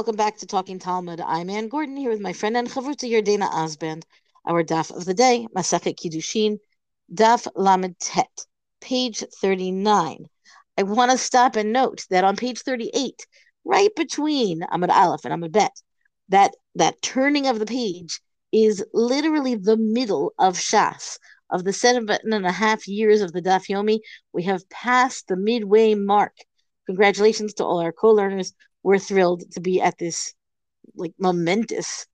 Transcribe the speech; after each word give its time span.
welcome 0.00 0.16
back 0.16 0.38
to 0.38 0.46
Talking 0.46 0.78
Talmud. 0.78 1.20
I'm 1.20 1.50
Ann 1.50 1.68
Gordon 1.68 1.94
here 1.94 2.08
with 2.08 2.22
my 2.22 2.32
friend 2.32 2.56
and 2.56 2.66
chavruta 2.66 3.06
Yardena 3.06 3.50
Osband. 3.50 4.04
Our 4.48 4.64
daf 4.64 4.90
of 4.96 5.04
the 5.04 5.12
day, 5.12 5.46
Masachet 5.54 5.94
Kiddushin, 5.94 6.56
daf 7.12 7.46
Lamed 7.54 8.00
Tet, 8.00 8.46
page 8.80 9.22
39. 9.42 10.24
I 10.78 10.82
want 10.84 11.10
to 11.10 11.18
stop 11.18 11.54
and 11.56 11.74
note 11.74 12.06
that 12.08 12.24
on 12.24 12.36
page 12.36 12.62
38, 12.62 13.26
right 13.66 13.94
between 13.94 14.62
Amud 14.62 14.88
Aleph 14.88 15.26
and 15.26 15.34
Amud 15.34 15.52
Bet, 15.52 15.76
that 16.30 16.52
that 16.76 17.02
turning 17.02 17.46
of 17.46 17.58
the 17.58 17.66
page 17.66 18.22
is 18.52 18.82
literally 18.94 19.54
the 19.54 19.76
middle 19.76 20.32
of 20.38 20.56
Shas. 20.56 21.18
Of 21.50 21.64
the 21.64 21.74
seven 21.74 22.08
and 22.08 22.46
a 22.46 22.52
half 22.52 22.88
years 22.88 23.20
of 23.20 23.34
the 23.34 23.42
Daf 23.42 23.68
Yomi, 23.68 23.98
we 24.32 24.44
have 24.44 24.66
passed 24.70 25.28
the 25.28 25.36
midway 25.36 25.94
mark. 25.94 26.32
Congratulations 26.86 27.52
to 27.54 27.64
all 27.66 27.80
our 27.80 27.92
co-learners. 27.92 28.54
We're 28.82 28.98
thrilled 28.98 29.50
to 29.52 29.60
be 29.60 29.80
at 29.80 29.98
this 29.98 30.34
like 30.94 31.12
momentous 31.18 32.06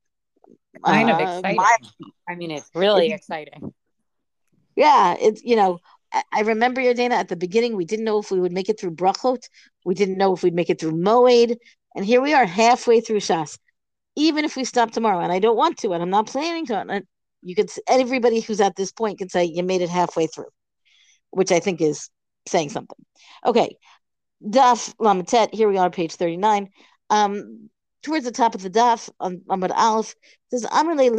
kind 0.85 1.11
uh, 1.11 1.15
of 1.15 1.21
exciting. 1.21 1.91
I 2.29 2.35
mean, 2.35 2.51
it's 2.51 2.71
really 2.75 3.13
exciting. 3.13 3.73
Yeah, 4.75 5.17
it's 5.19 5.43
you 5.43 5.57
know, 5.57 5.79
I 6.33 6.43
remember 6.43 6.81
Yardena 6.81 7.13
at 7.13 7.29
the 7.29 7.37
beginning. 7.37 7.77
We 7.77 7.85
didn't 7.85 8.05
know 8.05 8.19
if 8.19 8.31
we 8.31 8.41
would 8.41 8.53
make 8.53 8.69
it 8.69 8.79
through 8.79 8.93
brachot. 8.93 9.49
We 9.85 9.95
didn't 9.95 10.19
know 10.19 10.35
if 10.35 10.43
we'd 10.43 10.55
make 10.55 10.71
it 10.71 10.81
through 10.81 10.93
moed, 10.93 11.57
and 11.95 12.05
here 12.05 12.21
we 12.21 12.35
are 12.35 12.47
halfway 12.47 13.01
through 13.01 13.21
shas. 13.21 13.59
Even 14.17 14.45
if 14.45 14.57
we 14.57 14.65
stop 14.65 14.93
tomorrow, 14.93 15.21
and 15.21 15.33
I 15.33 15.39
don't 15.39 15.57
want 15.57 15.79
to, 15.79 15.93
and 15.93 16.03
I'm 16.03 16.11
not 16.11 16.27
planning 16.27 16.67
to, 16.67 16.79
and 16.79 17.07
you 17.43 17.55
could 17.55 17.71
everybody 17.89 18.41
who's 18.41 18.61
at 18.61 18.77
this 18.77 18.93
point 18.93 19.19
can 19.19 19.29
say 19.29 19.45
you 19.45 19.63
made 19.63 19.83
it 19.83 19.91
halfway 19.91 20.27
through, 20.27 20.51
which 21.31 21.53
I 21.53 21.61
think 21.61 21.81
is 21.81 22.11
saying 22.49 22.71
something. 22.71 22.99
Okay, 23.45 23.77
Daf 24.47 24.95
Lamed 24.99 25.29
Tet. 25.29 25.53
Here 25.53 25.69
we 25.69 25.77
are, 25.77 25.91
page 25.91 26.15
thirty-nine. 26.15 26.69
Um, 27.11 27.69
towards 28.03 28.25
the 28.25 28.31
top 28.31 28.55
of 28.55 28.63
the 28.63 28.71
daf 28.71 29.11
on 29.19 29.41
Amud 29.49 29.73
Aleph 29.75 30.15
says 30.51 30.65
Amrle 30.67 31.11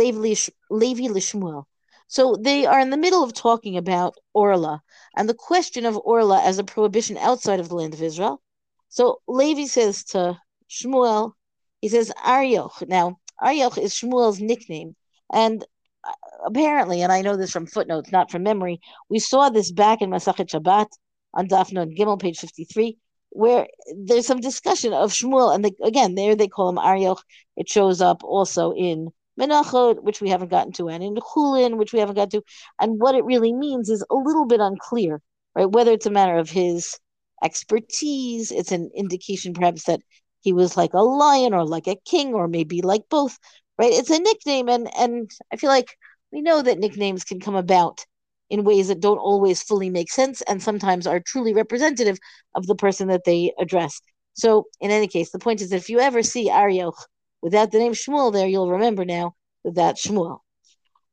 Levi 0.70 1.08
Lishmuel. 1.08 1.64
So 2.08 2.38
they 2.42 2.66
are 2.66 2.80
in 2.80 2.90
the 2.90 2.98
middle 2.98 3.24
of 3.24 3.34
talking 3.34 3.76
about 3.76 4.16
Orla 4.34 4.82
and 5.18 5.28
the 5.28 5.34
question 5.34 5.86
of 5.86 5.98
Orla 5.98 6.42
as 6.42 6.58
a 6.58 6.64
prohibition 6.64 7.18
outside 7.18 7.60
of 7.60 7.68
the 7.68 7.76
land 7.76 7.94
of 7.94 8.02
Israel. 8.02 8.42
So 8.88 9.20
Levi 9.28 9.66
says 9.66 10.06
to 10.06 10.40
Shmuel, 10.70 11.34
he 11.82 11.90
says 11.90 12.14
Arioch. 12.26 12.82
Now 12.88 13.20
Arioch 13.44 13.78
is 13.78 13.94
Shmuel's 13.94 14.40
nickname, 14.40 14.96
and 15.34 15.66
uh, 16.06 16.14
apparently, 16.46 17.02
and 17.02 17.12
I 17.12 17.22
know 17.22 17.36
this 17.36 17.52
from 17.52 17.66
footnotes, 17.66 18.14
not 18.14 18.32
from 18.32 18.44
memory, 18.44 18.80
we 19.10 19.20
saw 19.20 19.50
this 19.50 19.74
back 19.74 20.02
in 20.02 20.10
Masachet 20.10 20.48
Shabbat 20.50 20.88
on 21.34 21.50
Daf 21.50 21.74
Nun 21.74 21.94
Gimel, 21.94 22.22
page 22.22 22.40
fifty-three 22.40 22.98
where 23.38 23.68
there's 23.96 24.26
some 24.26 24.40
discussion 24.42 24.94
of 24.94 25.12
Shmuel, 25.12 25.54
and 25.54 25.70
again, 25.84 26.16
there 26.16 26.36
they 26.36 26.48
call 26.48 26.70
him 26.70 26.80
Arioch. 26.80 27.24
It 27.56 27.70
shows 27.70 28.02
up 28.02 28.24
also 28.24 28.74
in 28.74 29.10
Menachot, 29.40 30.02
which 30.02 30.22
we 30.22 30.30
haven't 30.30 30.50
gotten 30.50 30.72
to, 30.74 30.90
and 30.90 31.04
in 31.04 31.16
Chulin, 31.16 31.78
which 31.78 31.94
we 31.94 32.00
haven't 32.00 32.16
got 32.16 32.32
to. 32.32 32.42
And 32.80 33.00
what 33.00 33.14
it 33.14 33.26
really 33.26 33.54
means 33.54 33.90
is 33.90 34.04
a 34.10 34.16
little 34.16 34.46
bit 34.46 34.60
unclear, 34.60 35.22
right? 35.56 35.70
Whether 35.70 35.92
it's 35.92 36.08
a 36.08 36.12
matter 36.12 36.38
of 36.38 36.50
his 36.50 36.98
expertise, 37.44 38.52
it's 38.52 38.72
an 38.72 38.90
indication 38.96 39.54
perhaps 39.54 39.84
that 39.84 40.02
he 40.42 40.52
was 40.52 40.76
like 40.76 40.94
a 40.94 41.02
lion 41.02 41.54
or 41.54 41.64
like 41.64 41.88
a 41.88 42.02
king 42.06 42.34
or 42.34 42.48
maybe 42.48 42.82
like 42.82 43.04
both, 43.08 43.38
right? 43.78 43.94
It's 43.94 44.10
a 44.10 44.18
nickname, 44.20 44.68
and 44.68 44.90
and 44.98 45.30
I 45.54 45.58
feel 45.58 45.70
like 45.70 45.96
we 46.32 46.42
know 46.42 46.64
that 46.64 46.80
nicknames 46.80 47.24
can 47.24 47.40
come 47.40 47.56
about 47.56 48.04
in 48.50 48.64
ways 48.64 48.88
that 48.88 49.00
don't 49.00 49.18
always 49.18 49.62
fully 49.62 49.90
make 49.90 50.12
sense 50.12 50.42
and 50.44 50.62
sometimes 50.62 51.06
are 51.06 51.20
truly 51.20 51.54
representative 51.54 52.18
of 52.56 52.68
the 52.68 52.76
person 52.76 53.08
that 53.10 53.24
they 53.26 53.54
address. 53.60 54.00
So, 54.34 54.66
in 54.80 54.92
any 54.92 55.08
case, 55.08 55.32
the 55.32 55.40
point 55.40 55.62
is 55.62 55.70
that 55.70 55.78
if 55.78 55.90
you 55.90 56.00
ever 56.00 56.22
see 56.24 56.50
Arioch 56.50 56.98
without 57.42 57.72
the 57.72 57.80
name 57.80 57.94
Shmuel 57.94 58.32
there, 58.32 58.48
you'll 58.48 58.72
remember 58.72 59.06
now 59.06 59.36
that 59.64 59.98
Shmuel. 59.98 60.40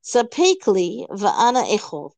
Sapekli 0.05 1.09
va'ana 1.09 1.65
echol. 1.77 2.11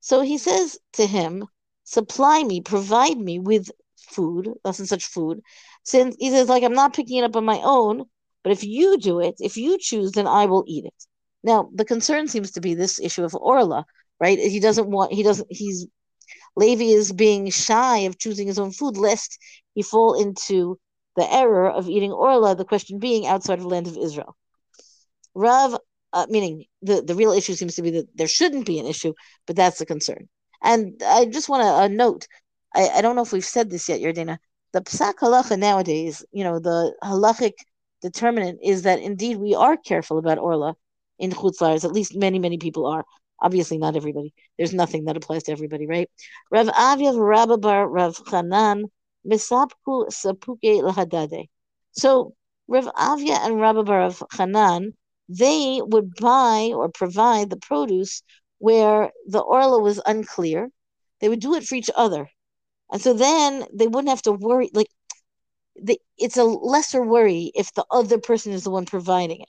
So 0.00 0.20
he 0.20 0.38
says 0.38 0.78
to 0.94 1.06
him, 1.06 1.46
supply 1.84 2.42
me, 2.42 2.60
provide 2.60 3.18
me 3.18 3.38
with 3.38 3.70
food, 3.96 4.52
thus 4.64 4.78
and 4.78 4.88
such 4.88 5.06
food. 5.06 5.40
Since 5.84 6.16
he 6.18 6.30
says, 6.30 6.48
like, 6.48 6.62
I'm 6.62 6.72
not 6.72 6.94
picking 6.94 7.18
it 7.18 7.24
up 7.24 7.36
on 7.36 7.44
my 7.44 7.60
own, 7.62 8.04
but 8.42 8.52
if 8.52 8.64
you 8.64 8.98
do 8.98 9.20
it, 9.20 9.36
if 9.38 9.56
you 9.56 9.78
choose, 9.78 10.12
then 10.12 10.26
I 10.26 10.46
will 10.46 10.64
eat 10.66 10.84
it. 10.84 11.04
Now, 11.42 11.70
the 11.74 11.84
concern 11.84 12.28
seems 12.28 12.50
to 12.52 12.60
be 12.60 12.74
this 12.74 13.00
issue 13.00 13.24
of 13.24 13.34
Orla, 13.34 13.86
right? 14.20 14.38
He 14.38 14.60
doesn't 14.60 14.88
want, 14.88 15.12
he 15.12 15.22
doesn't, 15.22 15.48
he's, 15.50 15.86
Levi 16.56 16.84
is 16.84 17.12
being 17.12 17.50
shy 17.50 17.98
of 17.98 18.18
choosing 18.18 18.46
his 18.46 18.58
own 18.58 18.72
food 18.72 18.96
lest 18.96 19.38
he 19.74 19.82
fall 19.82 20.14
into 20.20 20.78
the 21.16 21.32
error 21.32 21.70
of 21.70 21.88
eating 21.88 22.12
orla, 22.12 22.54
the 22.54 22.64
question 22.64 22.98
being 22.98 23.26
outside 23.26 23.58
of 23.58 23.62
the 23.62 23.68
land 23.68 23.86
of 23.86 23.96
Israel. 23.96 24.36
Rav, 25.34 25.76
uh, 26.12 26.26
meaning 26.28 26.64
the, 26.82 27.02
the 27.02 27.14
real 27.14 27.32
issue 27.32 27.54
seems 27.54 27.74
to 27.76 27.82
be 27.82 27.90
that 27.90 28.08
there 28.14 28.28
shouldn't 28.28 28.66
be 28.66 28.78
an 28.78 28.86
issue, 28.86 29.14
but 29.46 29.56
that's 29.56 29.78
the 29.78 29.86
concern. 29.86 30.28
And 30.62 31.00
I 31.04 31.26
just 31.26 31.48
want 31.48 31.62
to 31.62 31.68
uh, 31.68 31.88
note, 31.88 32.26
I, 32.74 32.88
I 32.88 33.00
don't 33.02 33.16
know 33.16 33.22
if 33.22 33.32
we've 33.32 33.44
said 33.44 33.70
this 33.70 33.88
yet, 33.88 34.00
Yardena, 34.00 34.38
the 34.72 34.80
psak 34.80 35.14
halacha 35.16 35.58
nowadays, 35.58 36.24
you 36.32 36.44
know, 36.44 36.58
the 36.58 36.94
halachic 37.02 37.52
determinant 38.02 38.60
is 38.62 38.82
that 38.82 39.00
indeed 39.00 39.38
we 39.38 39.54
are 39.54 39.76
careful 39.76 40.18
about 40.18 40.38
orla 40.38 40.74
in 41.18 41.30
chutz 41.30 41.58
la'aretz, 41.60 41.84
at 41.84 41.92
least 41.92 42.16
many, 42.16 42.38
many 42.38 42.58
people 42.58 42.86
are. 42.86 43.04
Obviously, 43.40 43.78
not 43.78 43.96
everybody. 43.96 44.32
There's 44.56 44.74
nothing 44.74 45.04
that 45.04 45.16
applies 45.16 45.44
to 45.44 45.52
everybody, 45.52 45.86
right? 45.86 46.10
Rav 46.50 46.68
Avia 46.76 47.12
Rabba 47.12 47.58
Bar 47.58 47.88
Rav 47.88 48.16
Chanan 48.24 48.84
Misapku 49.26 50.08
Sapuke 50.10 50.82
Lahadade. 50.82 51.48
So 51.92 52.34
Rav 52.66 52.88
Avia 52.98 53.36
and 53.36 53.60
Rabba 53.60 53.84
Bar 53.84 54.00
Rav 54.00 54.22
Chanan, 54.32 54.92
they 55.28 55.80
would 55.82 56.14
buy 56.14 56.72
or 56.74 56.88
provide 56.88 57.50
the 57.50 57.56
produce 57.56 58.22
where 58.58 59.12
the 59.26 59.40
orla 59.40 59.80
was 59.80 60.00
unclear. 60.04 60.68
They 61.20 61.28
would 61.28 61.40
do 61.40 61.54
it 61.54 61.64
for 61.64 61.74
each 61.74 61.90
other. 61.94 62.28
And 62.90 63.00
so 63.00 63.12
then 63.12 63.66
they 63.72 63.86
wouldn't 63.86 64.08
have 64.08 64.22
to 64.22 64.32
worry. 64.32 64.70
Like, 64.72 64.88
the, 65.80 66.00
it's 66.18 66.36
a 66.36 66.44
lesser 66.44 67.02
worry 67.04 67.52
if 67.54 67.72
the 67.74 67.84
other 67.90 68.18
person 68.18 68.52
is 68.52 68.64
the 68.64 68.70
one 68.70 68.86
providing 68.86 69.42
it, 69.42 69.48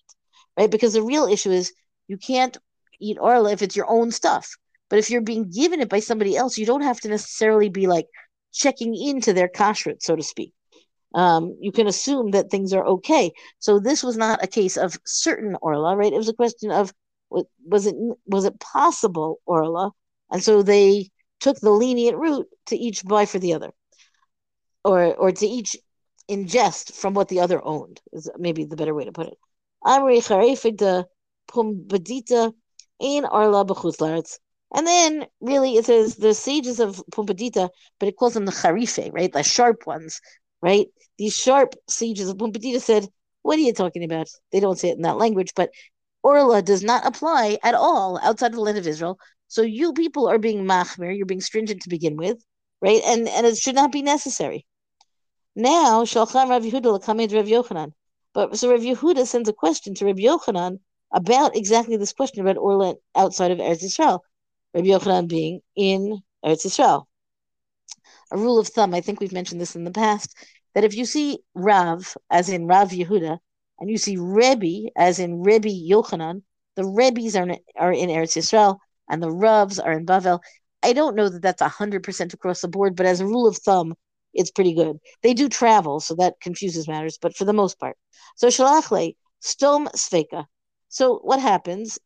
right? 0.57 0.69
Because 0.69 0.93
the 0.93 1.01
real 1.01 1.25
issue 1.25 1.51
is 1.51 1.73
you 2.07 2.17
can't 2.17 2.57
eat 2.99 3.17
orla 3.19 3.51
if 3.51 3.61
it's 3.61 3.75
your 3.75 3.89
own 3.89 4.11
stuff. 4.11 4.55
But 4.89 4.99
if 4.99 5.09
you're 5.09 5.21
being 5.21 5.49
given 5.49 5.81
it 5.81 5.89
by 5.89 5.99
somebody 5.99 6.35
else, 6.35 6.57
you 6.57 6.65
don't 6.65 6.81
have 6.81 6.99
to 7.01 7.09
necessarily 7.09 7.69
be 7.69 7.87
like 7.87 8.07
checking 8.51 8.95
into 8.95 9.33
their 9.33 9.47
kashrut, 9.47 10.01
so 10.01 10.15
to 10.15 10.23
speak. 10.23 10.53
Um, 11.15 11.57
you 11.59 11.71
can 11.71 11.87
assume 11.87 12.31
that 12.31 12.49
things 12.49 12.73
are 12.73 12.85
okay. 12.85 13.31
So 13.59 13.79
this 13.79 14.03
was 14.03 14.17
not 14.17 14.43
a 14.43 14.47
case 14.47 14.77
of 14.77 14.97
certain 15.05 15.55
orla, 15.61 15.95
right? 15.95 16.13
It 16.13 16.17
was 16.17 16.29
a 16.29 16.33
question 16.33 16.71
of 16.71 16.93
was 17.29 17.85
it 17.85 17.95
was 18.25 18.45
it 18.45 18.59
possible 18.59 19.39
orla, 19.45 19.91
and 20.31 20.43
so 20.43 20.61
they 20.61 21.09
took 21.39 21.59
the 21.59 21.71
lenient 21.71 22.17
route 22.17 22.47
to 22.67 22.75
each 22.75 23.03
buy 23.05 23.25
for 23.25 23.39
the 23.39 23.53
other, 23.53 23.71
or 24.83 25.15
or 25.15 25.31
to 25.31 25.45
each 25.45 25.75
ingest 26.29 26.93
from 26.93 27.13
what 27.13 27.27
the 27.27 27.39
other 27.39 27.63
owned 27.63 28.01
is 28.13 28.29
maybe 28.37 28.65
the 28.65 28.75
better 28.75 28.93
way 28.93 29.05
to 29.05 29.11
put 29.11 29.27
it. 29.27 29.37
Amri 29.83 30.21
de 30.77 31.05
pumbedita 31.49 32.53
in 32.99 33.25
Orla 33.25 33.65
B'chutzlaretz. 33.65 34.39
And 34.75 34.85
then 34.85 35.25
really 35.41 35.75
it 35.77 35.85
says 35.85 36.15
the 36.15 36.33
sages 36.33 36.79
of 36.79 37.01
Pumbedita, 37.11 37.69
but 37.99 38.09
it 38.09 38.17
calls 38.17 38.33
them 38.33 38.45
the 38.45 38.51
Charife, 38.51 39.11
right? 39.13 39.31
The 39.31 39.43
sharp 39.43 39.87
ones, 39.87 40.21
right? 40.61 40.87
These 41.17 41.35
sharp 41.35 41.73
sages 41.89 42.29
of 42.29 42.37
Pumbedita 42.37 42.79
said, 42.79 43.07
What 43.41 43.57
are 43.57 43.61
you 43.61 43.73
talking 43.73 44.03
about? 44.03 44.27
They 44.51 44.59
don't 44.59 44.77
say 44.77 44.89
it 44.89 44.97
in 44.97 45.01
that 45.03 45.17
language, 45.17 45.53
but 45.55 45.71
Orla 46.21 46.61
does 46.61 46.83
not 46.83 47.05
apply 47.05 47.57
at 47.63 47.73
all 47.73 48.19
outside 48.21 48.47
of 48.47 48.55
the 48.55 48.61
land 48.61 48.77
of 48.77 48.85
Israel. 48.85 49.17
So 49.47 49.61
you 49.63 49.93
people 49.93 50.27
are 50.27 50.37
being 50.37 50.65
machmir, 50.65 51.15
you're 51.15 51.25
being 51.25 51.41
stringent 51.41 51.81
to 51.83 51.89
begin 51.89 52.17
with, 52.17 52.43
right? 52.81 53.01
And 53.05 53.27
and 53.27 53.47
it 53.47 53.57
should 53.57 53.75
not 53.75 53.91
be 53.91 54.01
necessary. 54.03 54.65
Now, 55.55 56.03
Shalchan 56.03 56.49
Rav 56.49 56.63
Yehuda 56.63 57.33
Rav 57.35 57.47
Yochanan. 57.47 57.93
But 58.33 58.57
so 58.57 58.69
Rav 58.69 58.81
Yehuda 58.81 59.25
sends 59.25 59.49
a 59.49 59.53
question 59.53 59.95
to 59.95 60.05
Rav 60.05 60.17
Yochanan 60.17 60.79
about 61.11 61.55
exactly 61.55 61.97
this 61.97 62.13
question 62.13 62.41
about 62.41 62.57
Orla 62.57 62.95
outside 63.15 63.51
of 63.51 63.59
Eretz 63.59 63.83
Yisrael, 63.83 64.19
Rabbi 64.73 64.87
Yochanan 64.87 65.27
being 65.27 65.61
in 65.75 66.21
Eretz 66.45 66.65
Yisrael. 66.65 67.05
A 68.31 68.37
rule 68.37 68.59
of 68.59 68.67
thumb, 68.67 68.93
I 68.93 69.01
think 69.01 69.19
we've 69.19 69.31
mentioned 69.31 69.59
this 69.59 69.75
in 69.75 69.83
the 69.83 69.91
past, 69.91 70.35
that 70.75 70.83
if 70.83 70.95
you 70.95 71.05
see 71.05 71.39
Rav, 71.55 72.15
as 72.29 72.49
in 72.49 72.67
Rav 72.67 72.89
Yehuda, 72.89 73.39
and 73.79 73.89
you 73.89 73.97
see 73.97 74.17
Rebbe, 74.17 74.89
as 74.95 75.19
in 75.19 75.41
Rebbe 75.41 75.69
Yochanan, 75.69 76.43
the 76.75 76.85
Rebbes 76.85 77.35
are 77.35 77.43
in, 77.43 77.57
are 77.75 77.91
in 77.91 78.09
Eretz 78.09 78.37
Yisrael, 78.37 78.77
and 79.09 79.21
the 79.21 79.29
Ravs 79.29 79.83
are 79.83 79.93
in 79.93 80.05
Bavel. 80.05 80.39
I 80.83 80.93
don't 80.93 81.15
know 81.15 81.27
that 81.27 81.41
that's 81.41 81.61
100% 81.61 82.33
across 82.33 82.61
the 82.61 82.67
board, 82.67 82.95
but 82.95 83.05
as 83.05 83.19
a 83.19 83.25
rule 83.25 83.47
of 83.47 83.57
thumb, 83.57 83.95
it's 84.33 84.51
pretty 84.51 84.73
good. 84.73 84.97
They 85.23 85.33
do 85.33 85.49
travel, 85.49 85.99
so 85.99 86.15
that 86.15 86.39
confuses 86.39 86.87
matters, 86.87 87.17
but 87.17 87.35
for 87.35 87.45
the 87.45 87.53
most 87.53 87.79
part. 87.79 87.97
So 88.35 88.47
Shalachle, 88.47 89.15
Stom 89.39 89.87
Sveka, 89.95 90.45
so 90.89 91.19
what 91.19 91.39
happens? 91.39 91.99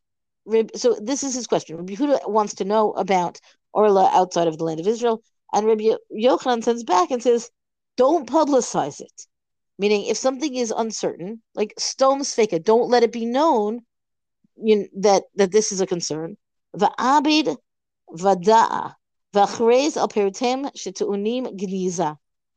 So 0.76 0.96
this 1.00 1.22
is 1.22 1.34
his 1.34 1.46
question. 1.46 1.76
Rabbi 1.76 1.94
Yehuda 1.94 2.28
wants 2.28 2.54
to 2.56 2.64
know 2.64 2.92
about 2.92 3.40
Orla 3.72 4.10
outside 4.12 4.46
of 4.46 4.58
the 4.58 4.64
land 4.64 4.80
of 4.80 4.86
Israel, 4.86 5.22
and 5.52 5.66
Rabbi 5.66 5.90
Yochanan 6.14 6.62
sends 6.62 6.84
back 6.84 7.10
and 7.10 7.22
says, 7.22 7.50
"Don't 7.96 8.28
publicize 8.28 9.00
it. 9.00 9.26
Meaning, 9.78 10.04
if 10.06 10.16
something 10.16 10.54
is 10.54 10.72
uncertain, 10.76 11.42
like 11.54 11.74
stom 11.78 12.20
sfeka, 12.20 12.62
don't 12.62 12.90
let 12.90 13.02
it 13.02 13.10
be 13.12 13.24
known 13.24 13.80
you 14.56 14.76
know, 14.76 14.86
that 15.00 15.24
that 15.36 15.52
this 15.52 15.72
is 15.72 15.80
a 15.80 15.86
concern. 15.86 16.36
Va'abid 16.76 17.56
vada'a 18.10 18.94
v'achrez 19.34 19.96
al 19.96 20.08
peritem 20.08 20.70
shetu'unim 20.76 21.56
gniza. 21.58 22.16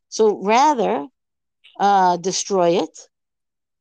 So 0.09 0.39
rather, 0.41 1.07
uh, 1.79 2.17
destroy 2.17 2.81
it. 2.83 2.99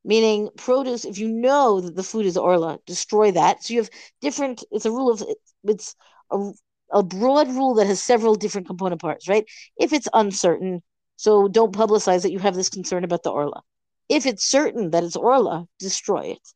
Meaning, 0.07 0.49
produce. 0.57 1.05
If 1.05 1.19
you 1.19 1.27
know 1.27 1.81
that 1.81 1.95
the 1.95 2.03
food 2.03 2.25
is 2.25 2.37
orla, 2.37 2.79
destroy 2.87 3.31
that. 3.31 3.63
So 3.63 3.73
you 3.73 3.81
have 3.81 3.89
different. 4.21 4.63
It's 4.71 4.85
a 4.85 4.91
rule 4.91 5.11
of. 5.11 5.21
It's 5.65 5.95
a, 6.31 6.51
a 6.91 7.03
broad 7.03 7.49
rule 7.49 7.75
that 7.75 7.87
has 7.87 8.01
several 8.01 8.35
different 8.35 8.67
component 8.67 9.01
parts, 9.01 9.27
right? 9.27 9.45
If 9.77 9.91
it's 9.91 10.07
uncertain, 10.13 10.81
so 11.17 11.49
don't 11.49 11.75
publicize 11.75 12.21
that 12.23 12.31
you 12.31 12.39
have 12.39 12.55
this 12.55 12.69
concern 12.69 13.03
about 13.03 13.23
the 13.23 13.31
orla. 13.31 13.61
If 14.07 14.25
it's 14.25 14.49
certain 14.49 14.91
that 14.91 15.03
it's 15.03 15.17
orla, 15.17 15.67
destroy 15.79 16.27
it. 16.27 16.53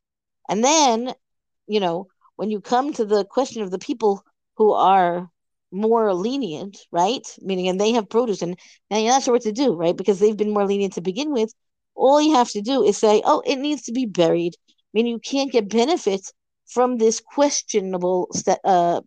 And 0.48 0.64
then, 0.64 1.12
you 1.66 1.80
know, 1.80 2.06
when 2.36 2.50
you 2.50 2.60
come 2.60 2.94
to 2.94 3.04
the 3.04 3.26
question 3.26 3.62
of 3.62 3.70
the 3.70 3.78
people 3.78 4.22
who 4.56 4.72
are 4.72 5.28
more 5.70 6.14
lenient, 6.14 6.78
right? 6.90 7.26
Meaning, 7.40 7.68
and 7.68 7.80
they 7.80 7.92
have 7.92 8.08
produce, 8.08 8.40
and 8.40 8.58
now 8.90 8.98
you're 8.98 9.12
not 9.12 9.22
sure 9.22 9.34
what 9.34 9.42
to 9.42 9.52
do, 9.52 9.74
right? 9.74 9.96
Because 9.96 10.20
they've 10.20 10.36
been 10.36 10.54
more 10.54 10.66
lenient 10.66 10.94
to 10.94 11.02
begin 11.02 11.32
with. 11.32 11.52
All 11.94 12.20
you 12.20 12.34
have 12.34 12.50
to 12.50 12.62
do 12.62 12.82
is 12.82 12.98
say, 12.98 13.22
oh, 13.24 13.42
it 13.44 13.56
needs 13.56 13.82
to 13.82 13.92
be 13.92 14.06
buried. 14.06 14.54
I 14.68 14.72
mean, 14.94 15.06
you 15.06 15.18
can't 15.18 15.52
get 15.52 15.68
benefits 15.68 16.32
from 16.66 16.96
this 16.98 17.20
questionable 17.20 18.30
uh, 18.64 19.00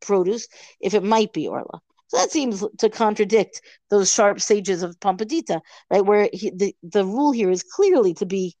produce 0.00 0.48
if 0.80 0.94
it 0.94 1.02
might 1.02 1.32
be 1.32 1.48
orla. 1.48 1.80
So 2.08 2.18
that 2.18 2.30
seems 2.30 2.64
to 2.78 2.90
contradict 2.90 3.62
those 3.88 4.12
sharp 4.12 4.40
sages 4.40 4.82
of 4.82 4.98
Pumbedita, 5.00 5.60
right? 5.90 6.04
Where 6.04 6.28
he, 6.32 6.50
the, 6.50 6.74
the 6.82 7.04
rule 7.04 7.32
here 7.32 7.50
is 7.50 7.62
clearly 7.62 8.14
to 8.14 8.26
be 8.26 8.54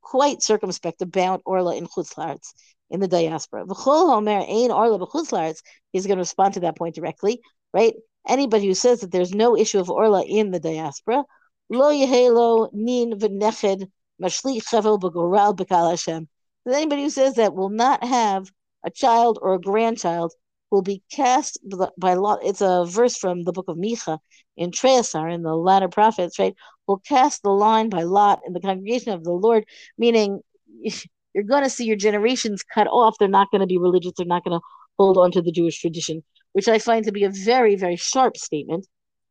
quite 0.00 0.42
circumspect 0.42 1.02
about 1.02 1.42
orla 1.44 1.76
in 1.76 1.86
chutz 1.86 2.14
la'aretz 2.14 2.52
in 2.90 3.00
the 3.00 3.08
diaspora. 3.08 3.64
V'chol 3.66 4.08
homer 4.08 4.44
ein 4.48 4.70
orla 4.70 4.98
b'chutz 4.98 5.30
la'aretz. 5.30 5.62
He's 5.92 6.06
going 6.06 6.16
to 6.16 6.22
respond 6.22 6.54
to 6.54 6.60
that 6.60 6.76
point 6.76 6.94
directly, 6.94 7.40
right? 7.72 7.94
Anybody 8.26 8.66
who 8.66 8.74
says 8.74 9.00
that 9.00 9.12
there's 9.12 9.34
no 9.34 9.56
issue 9.56 9.78
of 9.78 9.90
orla 9.90 10.24
in 10.24 10.50
the 10.50 10.60
diaspora, 10.60 11.24
lo 11.68 11.90
yehelo 11.90 12.70
nin 12.72 13.18
v'neched 13.18 13.88
mashlich 14.22 14.62
chevel 14.64 14.98
b'goral 14.98 15.56
b'kal 15.56 15.90
Hashem. 15.90 16.28
Anybody 16.66 17.02
who 17.02 17.10
says 17.10 17.34
that 17.34 17.54
will 17.54 17.70
not 17.70 18.02
have 18.02 18.50
a 18.84 18.90
child 18.90 19.38
or 19.40 19.54
a 19.54 19.60
grandchild 19.60 20.32
will 20.70 20.82
be 20.82 21.02
cast 21.10 21.58
by 21.98 22.14
lot. 22.14 22.40
It's 22.42 22.60
a 22.60 22.84
verse 22.86 23.16
from 23.16 23.44
the 23.44 23.52
book 23.52 23.68
of 23.68 23.76
Micha 23.76 24.18
in 24.56 24.72
Trei 24.72 24.96
Asar 24.96 25.28
in 25.28 25.42
the 25.42 25.54
latter 25.54 25.88
prophets, 25.88 26.38
right? 26.38 26.54
Will 26.86 26.98
cast 26.98 27.42
the 27.42 27.50
line 27.50 27.88
by 27.88 28.02
lot 28.02 28.40
in 28.46 28.52
the 28.52 28.60
congregation 28.60 29.12
of 29.12 29.24
the 29.24 29.32
Lord, 29.32 29.64
meaning 29.96 30.40
you're 31.34 31.44
going 31.44 31.62
to 31.62 31.70
see 31.70 31.84
your 31.84 31.96
generations 31.96 32.62
cut 32.62 32.88
off. 32.88 33.16
They're 33.18 33.28
not 33.28 33.50
going 33.50 33.60
to 33.60 33.66
be 33.66 33.78
religious. 33.78 34.12
They're 34.16 34.26
not 34.26 34.44
going 34.44 34.58
to 34.58 34.64
hold 34.98 35.18
on 35.18 35.30
to 35.32 35.42
the 35.42 35.52
Jewish 35.52 35.80
tradition, 35.80 36.22
which 36.52 36.68
I 36.68 36.78
find 36.78 37.04
to 37.04 37.12
be 37.12 37.24
a 37.24 37.30
very, 37.30 37.76
very 37.76 37.96
sharp 37.96 38.36
statement. 38.36 38.86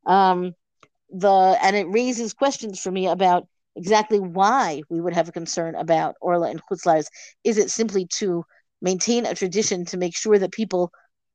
Um, 0.05 0.53
the 1.09 1.57
and 1.61 1.75
it 1.75 1.87
raises 1.89 2.33
questions 2.33 2.79
for 2.79 2.91
me 2.91 3.07
about 3.07 3.47
exactly 3.75 4.19
why 4.19 4.81
we 4.89 5.01
would 5.01 5.13
have 5.13 5.29
a 5.29 5.33
concern 5.33 5.75
about 5.75 6.15
Orla 6.21 6.49
and 6.49 6.61
Chutz 6.65 6.85
la'aretz. 6.85 7.07
Is 7.43 7.57
it 7.57 7.69
simply 7.71 8.07
to 8.17 8.43
maintain 8.81 9.25
a 9.25 9.35
tradition 9.35 9.85
to 9.85 9.97
make 9.97 10.15
sure 10.15 10.39
that 10.39 10.51
people 10.51 10.91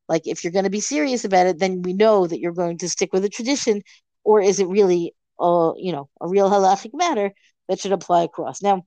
like 0.09 0.27
if 0.27 0.43
you're 0.43 0.53
going 0.53 0.65
to 0.65 0.71
be 0.71 0.81
serious 0.81 1.25
about 1.25 1.47
it 1.47 1.59
then 1.59 1.83
we 1.83 1.93
know 1.93 2.27
that 2.27 2.41
you're 2.41 2.53
going 2.53 2.79
to 2.79 2.89
stick 2.89 3.13
with 3.13 3.25
a 3.25 3.29
tradition 3.29 3.83
or 4.25 4.41
is 4.41 4.61
it 4.61 4.69
really 4.69 5.15
a 5.41 5.73
you 5.77 5.93
know 5.93 6.09
a 6.21 6.29
real 6.29 6.51
halachic 6.51 6.91
matter 6.93 7.33
that 7.69 7.81
should 7.81 7.93
apply 7.93 8.23
across 8.23 8.63
now 8.63 8.85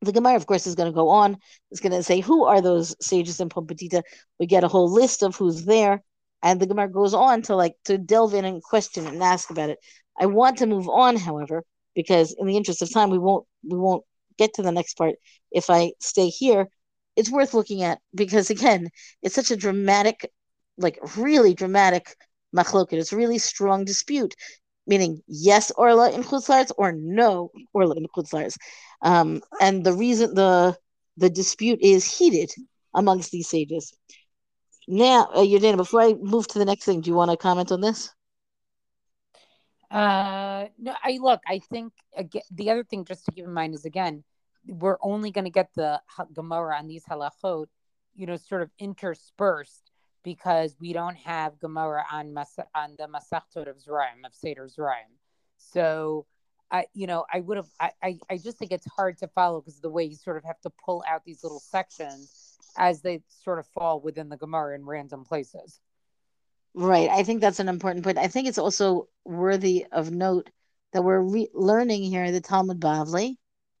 the 0.00 0.12
Gemara, 0.12 0.36
of 0.36 0.46
course, 0.46 0.66
is 0.66 0.74
going 0.74 0.90
to 0.90 0.94
go 0.94 1.08
on. 1.08 1.36
It's 1.70 1.80
going 1.80 1.92
to 1.92 2.02
say 2.02 2.20
who 2.20 2.44
are 2.44 2.60
those 2.60 2.94
sages 3.00 3.40
in 3.40 3.48
Pumbedita. 3.48 4.02
We 4.38 4.46
get 4.46 4.64
a 4.64 4.68
whole 4.68 4.90
list 4.90 5.22
of 5.22 5.34
who's 5.34 5.64
there, 5.64 6.02
and 6.42 6.60
the 6.60 6.66
Gemara 6.66 6.88
goes 6.90 7.14
on 7.14 7.42
to 7.42 7.56
like 7.56 7.74
to 7.84 7.98
delve 7.98 8.34
in 8.34 8.44
and 8.44 8.62
question 8.62 9.06
and 9.06 9.22
ask 9.22 9.50
about 9.50 9.70
it. 9.70 9.78
I 10.18 10.26
want 10.26 10.58
to 10.58 10.66
move 10.66 10.88
on, 10.88 11.16
however, 11.16 11.64
because 11.94 12.34
in 12.38 12.46
the 12.46 12.56
interest 12.56 12.82
of 12.82 12.92
time, 12.92 13.10
we 13.10 13.18
won't 13.18 13.46
we 13.62 13.78
won't 13.78 14.04
get 14.38 14.54
to 14.54 14.62
the 14.62 14.72
next 14.72 14.96
part 14.96 15.16
if 15.50 15.70
I 15.70 15.92
stay 16.00 16.28
here 16.28 16.68
it's 17.18 17.30
worth 17.30 17.52
looking 17.52 17.82
at 17.82 17.98
because 18.14 18.48
again, 18.48 18.88
it's 19.22 19.34
such 19.34 19.50
a 19.50 19.56
dramatic, 19.56 20.30
like 20.78 20.98
really 21.16 21.52
dramatic 21.52 22.14
machloket. 22.56 22.92
It's 22.92 23.12
a 23.12 23.16
really 23.16 23.38
strong 23.38 23.84
dispute, 23.84 24.34
meaning 24.86 25.20
yes 25.26 25.72
orla 25.72 26.12
in 26.12 26.22
chutz 26.22 26.48
la'aretz 26.48 26.70
or 26.78 26.92
no 26.92 27.50
orla 27.74 27.96
in 27.96 28.06
chutz 28.16 28.32
la'aretz. 28.32 28.56
Um, 29.02 29.42
and 29.60 29.84
the 29.84 29.92
reason 29.92 30.34
the 30.34 30.76
the 31.16 31.28
dispute 31.28 31.80
is 31.82 32.04
heated 32.04 32.50
amongst 32.94 33.32
these 33.32 33.48
sages. 33.48 33.92
Now, 34.90 35.28
uh, 35.34 35.40
Yardena, 35.40 35.76
before 35.76 36.00
I 36.00 36.14
move 36.14 36.48
to 36.48 36.58
the 36.58 36.64
next 36.64 36.86
thing, 36.86 37.02
do 37.02 37.10
you 37.10 37.14
want 37.14 37.30
to 37.30 37.36
comment 37.36 37.70
on 37.70 37.82
this? 37.82 38.10
Uh, 39.90 40.68
no, 40.78 40.94
I 41.04 41.18
look. 41.20 41.42
I 41.46 41.58
think 41.58 41.92
again, 42.16 42.42
the 42.50 42.70
other 42.70 42.84
thing 42.84 43.04
just 43.04 43.26
to 43.26 43.32
keep 43.32 43.44
in 43.44 43.52
mind 43.52 43.74
is 43.74 43.84
again, 43.84 44.24
we're 44.66 44.96
only 45.02 45.30
going 45.30 45.44
to 45.44 45.50
get 45.50 45.68
the 45.74 46.00
Gemara 46.32 46.76
on 46.78 46.88
these 46.88 47.04
halachot, 47.04 47.66
you 48.16 48.26
know, 48.26 48.38
sort 48.38 48.62
of 48.62 48.70
interspersed 48.78 49.90
because 50.24 50.74
we 50.80 50.94
don't 50.94 51.16
have 51.16 51.60
Gemara 51.60 52.04
on 52.10 52.32
Mas- 52.32 52.58
on 52.74 52.96
the 52.98 53.08
Masachtot 53.08 53.68
of 53.68 53.76
Zeraim 53.76 54.24
of 54.24 54.34
Seder 54.34 54.68
Zeraim. 54.68 55.12
So, 55.58 56.24
I 56.70 56.86
you 56.94 57.06
know 57.06 57.26
I 57.30 57.40
would 57.40 57.58
have 57.58 57.68
I, 57.78 57.90
I 58.02 58.18
I 58.30 58.38
just 58.38 58.56
think 58.56 58.72
it's 58.72 58.86
hard 58.86 59.18
to 59.18 59.28
follow 59.28 59.60
because 59.60 59.80
the 59.80 59.90
way 59.90 60.04
you 60.04 60.16
sort 60.16 60.38
of 60.38 60.44
have 60.44 60.60
to 60.62 60.70
pull 60.82 61.04
out 61.06 61.24
these 61.26 61.42
little 61.42 61.60
sections 61.60 62.37
as 62.78 63.02
they 63.02 63.20
sort 63.44 63.58
of 63.58 63.66
fall 63.68 64.00
within 64.00 64.28
the 64.28 64.36
Gemara 64.36 64.74
in 64.74 64.84
random 64.84 65.24
places. 65.24 65.80
Right. 66.74 67.10
I 67.10 67.24
think 67.24 67.40
that's 67.40 67.60
an 67.60 67.68
important 67.68 68.04
point. 68.04 68.18
I 68.18 68.28
think 68.28 68.48
it's 68.48 68.58
also 68.58 69.08
worthy 69.24 69.84
of 69.92 70.10
note 70.10 70.48
that 70.92 71.02
we're 71.02 71.20
re- 71.20 71.50
learning 71.52 72.04
here 72.04 72.30
the 72.30 72.40
Talmud 72.40 72.80
Bavli 72.80 73.36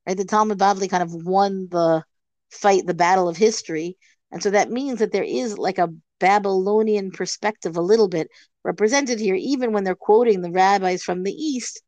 Right? 0.08 0.16
The 0.16 0.24
Talmud 0.24 0.58
Bavli 0.58 0.88
kind 0.88 1.02
of 1.02 1.12
won 1.12 1.68
the 1.70 2.02
fight, 2.50 2.86
the 2.86 2.94
battle 2.94 3.28
of 3.28 3.36
history. 3.36 3.98
And 4.32 4.42
so 4.42 4.50
that 4.50 4.70
means 4.70 5.00
that 5.00 5.12
there 5.12 5.22
is 5.22 5.58
like 5.58 5.76
a 5.76 5.92
Babylonian 6.18 7.10
perspective 7.10 7.76
a 7.76 7.82
little 7.82 8.08
bit 8.08 8.28
represented 8.64 9.20
here, 9.20 9.34
even 9.34 9.72
when 9.72 9.84
they're 9.84 9.94
quoting 9.94 10.40
the 10.40 10.50
rabbis 10.50 11.02
from 11.02 11.24
the 11.24 11.32
east, 11.32 11.82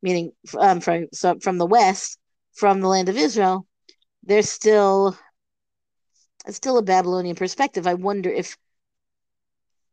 meaning 0.00 0.32
um, 0.58 0.80
from, 0.80 1.08
so 1.12 1.38
from 1.42 1.58
the 1.58 1.66
west, 1.66 2.18
from 2.54 2.80
the 2.80 2.88
land 2.88 3.10
of 3.10 3.18
Israel, 3.18 3.66
they're 4.22 4.40
still 4.40 5.18
it's 6.46 6.56
still 6.56 6.78
a 6.78 6.82
Babylonian 6.82 7.36
perspective. 7.36 7.86
I 7.86 7.94
wonder 7.94 8.30
if 8.30 8.56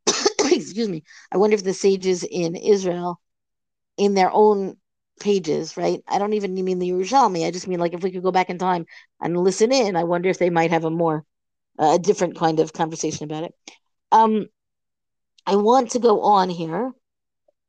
excuse 0.40 0.88
me, 0.88 1.02
I 1.32 1.36
wonder 1.36 1.54
if 1.54 1.64
the 1.64 1.74
sages 1.74 2.24
in 2.24 2.56
Israel, 2.56 3.20
in 3.96 4.14
their 4.14 4.30
own 4.32 4.76
pages, 5.20 5.76
right? 5.76 6.02
I 6.08 6.18
don't 6.18 6.34
even 6.34 6.54
mean 6.54 6.78
the 6.78 6.90
Yerushalmi. 6.90 7.46
I 7.46 7.50
just 7.50 7.68
mean 7.68 7.80
like 7.80 7.94
if 7.94 8.02
we 8.02 8.10
could 8.10 8.22
go 8.22 8.32
back 8.32 8.50
in 8.50 8.58
time 8.58 8.86
and 9.20 9.36
listen 9.36 9.72
in, 9.72 9.96
I 9.96 10.04
wonder 10.04 10.28
if 10.28 10.38
they 10.38 10.50
might 10.50 10.70
have 10.70 10.84
a 10.84 10.90
more 10.90 11.24
a 11.78 11.98
different 11.98 12.36
kind 12.36 12.60
of 12.60 12.72
conversation 12.72 13.24
about 13.24 13.44
it. 13.44 13.54
Um, 14.12 14.46
I 15.46 15.56
want 15.56 15.90
to 15.92 15.98
go 15.98 16.22
on 16.22 16.48
here. 16.48 16.92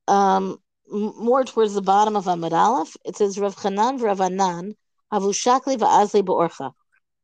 Um, 0.08 0.58
more 0.88 1.44
towards 1.44 1.74
the 1.74 1.82
bottom 1.82 2.16
of 2.16 2.26
Amud 2.26 2.52
Aleph, 2.52 2.96
it 3.04 3.18
says 3.18 3.40
Rav 3.40 3.56
Chanan 3.56 4.00
Rav 4.00 4.22
Anan 4.22 4.76
Havu 5.12 5.34
Shakli 5.34 5.78
Va'azli 5.78 6.22
Ba'orcha. 6.22 6.72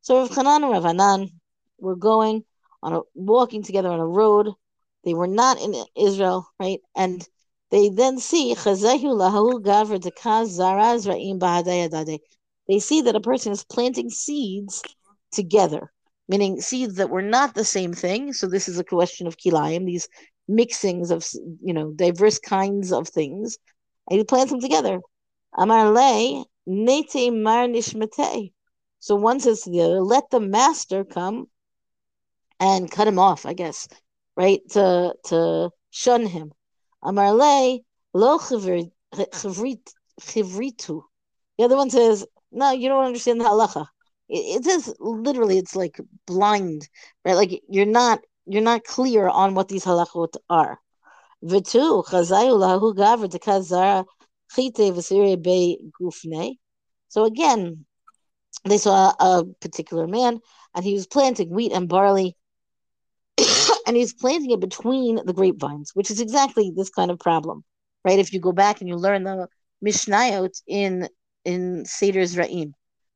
So 0.01 0.19
Rav 0.19 0.29
Chanan 0.31 0.63
and 0.63 0.71
Rav 0.71 0.85
Anan 0.85 1.29
were 1.81 1.95
going 1.95 2.43
on 2.83 2.93
a 2.93 3.01
walking 3.13 3.63
together 3.63 3.89
on 3.89 3.99
a 3.99 4.07
road. 4.07 4.49
They 5.03 5.13
were 5.13 5.27
not 5.27 5.59
in 5.59 5.75
Israel, 5.95 6.47
right? 6.59 6.79
And 6.95 7.27
they 7.71 7.89
then 7.89 8.19
see 8.19 8.53
They 8.53 8.75
see 12.79 13.01
that 13.01 13.15
a 13.15 13.21
person 13.21 13.51
is 13.51 13.63
planting 13.63 14.09
seeds 14.09 14.83
together, 15.31 15.91
meaning 16.27 16.61
seeds 16.61 16.95
that 16.95 17.09
were 17.09 17.21
not 17.21 17.55
the 17.55 17.65
same 17.65 17.93
thing. 17.93 18.33
So 18.33 18.47
this 18.47 18.67
is 18.67 18.77
a 18.77 18.83
question 18.83 19.27
of 19.27 19.37
kilayim, 19.37 19.85
these 19.85 20.07
mixings 20.49 21.11
of 21.11 21.27
you 21.63 21.73
know 21.73 21.91
diverse 21.91 22.39
kinds 22.39 22.91
of 22.91 23.07
things, 23.07 23.57
and 24.09 24.19
he 24.19 24.23
plants 24.23 24.51
them 24.51 24.61
together. 24.61 24.99
Amar 25.57 25.91
le 25.91 26.45
nete 26.67 27.31
mar. 27.31 27.67
So 28.99 29.15
one 29.15 29.39
says 29.39 29.61
to 29.61 29.69
the 29.69 29.81
other, 29.81 30.01
let 30.01 30.29
the 30.29 30.39
master 30.39 31.03
come 31.03 31.47
and 32.61 32.89
cut 32.89 33.07
him 33.07 33.19
off, 33.19 33.45
I 33.45 33.53
guess, 33.53 33.89
right? 34.37 34.61
To 34.69 35.15
to 35.25 35.71
shun 35.89 36.25
him. 36.25 36.53
Amarle 37.03 37.83
lo 38.13 38.37
chivritu. 38.39 38.91
The 41.57 41.63
other 41.65 41.75
one 41.75 41.89
says, 41.89 42.25
no, 42.51 42.71
you 42.71 42.87
don't 42.87 43.05
understand 43.05 43.41
the 43.41 43.45
halacha. 43.45 43.87
It, 44.29 44.57
it 44.57 44.63
says 44.63 44.93
literally, 44.99 45.57
it's 45.57 45.75
like 45.75 45.99
blind, 46.27 46.87
right? 47.25 47.33
Like 47.33 47.61
you're 47.67 47.85
not 47.85 48.19
you're 48.45 48.61
not 48.61 48.83
clear 48.83 49.27
on 49.27 49.55
what 49.55 49.67
these 49.67 49.83
halachot 49.85 50.35
are. 50.49 50.77
V'tu 51.43 52.05
chazayu 52.05 52.57
lahu 52.57 52.93
dekazara 52.95 54.05
chite 54.55 54.93
v'sirei 54.93 55.41
be 55.41 55.79
gufne. 55.99 56.57
So 57.09 57.25
again, 57.25 57.85
they 58.65 58.77
saw 58.77 59.13
a 59.19 59.43
particular 59.59 60.07
man, 60.07 60.39
and 60.75 60.85
he 60.85 60.93
was 60.93 61.07
planting 61.07 61.49
wheat 61.49 61.71
and 61.71 61.89
barley, 61.89 62.37
and 63.87 63.95
he's 63.95 64.13
planting 64.13 64.51
it 64.51 64.59
between 64.59 65.19
the 65.25 65.33
grapevines, 65.33 65.91
which 65.93 66.11
is 66.11 66.19
exactly 66.19 66.71
this 66.75 66.89
kind 66.89 67.11
of 67.11 67.19
problem, 67.19 67.63
right? 68.05 68.19
If 68.19 68.33
you 68.33 68.39
go 68.39 68.51
back 68.51 68.81
and 68.81 68.89
you 68.89 68.95
learn 68.95 69.23
the 69.23 69.47
Mishnayot 69.83 70.61
in 70.67 71.09
in 71.43 71.83
Seder's 71.85 72.35
Zra'im, 72.35 72.73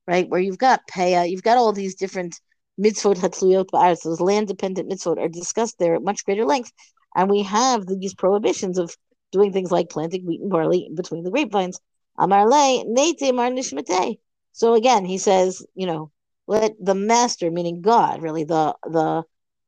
right, 0.08 0.28
where 0.28 0.42
you've 0.42 0.58
got 0.58 0.88
Peah, 0.92 1.30
you've 1.30 1.44
got 1.44 1.58
all 1.58 1.74
these 1.74 1.96
different 1.96 2.40
mitzvot 2.80 3.18
hatluyot 3.18 3.68
ba'aretz, 3.72 4.04
those 4.04 4.20
land 4.20 4.48
dependent 4.48 4.90
mitzvot 4.90 5.18
are 5.18 5.30
discussed 5.30 5.78
there 5.80 5.96
at 5.96 6.04
much 6.04 6.26
greater 6.26 6.46
length, 6.46 6.72
and 7.16 7.30
we 7.30 7.44
have 7.44 7.86
these 7.86 8.14
prohibitions 8.14 8.78
of 8.78 8.96
doing 9.32 9.52
things 9.52 9.72
like 9.72 9.90
planting 9.90 10.26
wheat 10.26 10.42
and 10.42 10.50
barley 10.50 10.90
between 10.96 11.24
the 11.24 11.32
grapevines. 11.32 11.80
Amar 12.18 12.48
le 12.50 12.84
nete 12.86 13.34
mar 13.34 13.50
nishmate. 13.50 14.20
So 14.54 14.74
again, 14.74 15.06
he 15.06 15.18
says, 15.18 15.66
you 15.76 15.86
know, 15.86 16.12
let 16.48 16.74
the 16.80 16.96
master, 16.96 17.52
meaning 17.52 17.82
God, 17.82 18.22
really 18.22 18.44
the 18.44 18.76
the 18.84 19.24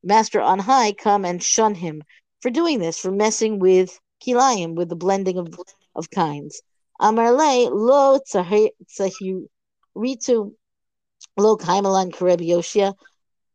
master 0.08 0.42
on 0.42 0.60
high, 0.60 0.94
come 0.94 1.26
and 1.26 1.44
shun 1.44 1.76
him 1.76 2.02
for 2.42 2.50
doing 2.50 2.80
this, 2.80 3.00
for 3.00 3.12
messing 3.12 3.60
with 3.60 4.00
kilayim, 4.26 4.76
with 4.76 4.90
the 4.90 4.96
blending 4.96 5.38
of 5.38 5.60
of 5.96 6.10
kinds. 6.10 6.62
Amar 7.00 7.32
le 7.32 7.70
lo 7.70 8.20
tzahiritu 8.20 9.46
lo 11.38 11.58
kaimalan 11.58 12.12
kareb 12.12 12.42
yoshia. 12.42 12.94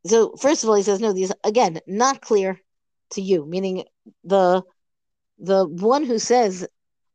So 0.06 0.34
first 0.36 0.62
of 0.62 0.68
all, 0.68 0.76
he 0.76 0.82
says, 0.82 1.00
no, 1.00 1.12
these 1.12 1.32
again 1.44 1.80
not 1.86 2.20
clear 2.20 2.60
to 3.10 3.20
you, 3.20 3.46
meaning 3.46 3.84
the 4.24 4.62
the 5.38 5.66
one 5.66 6.04
who 6.04 6.18
says, 6.18 6.66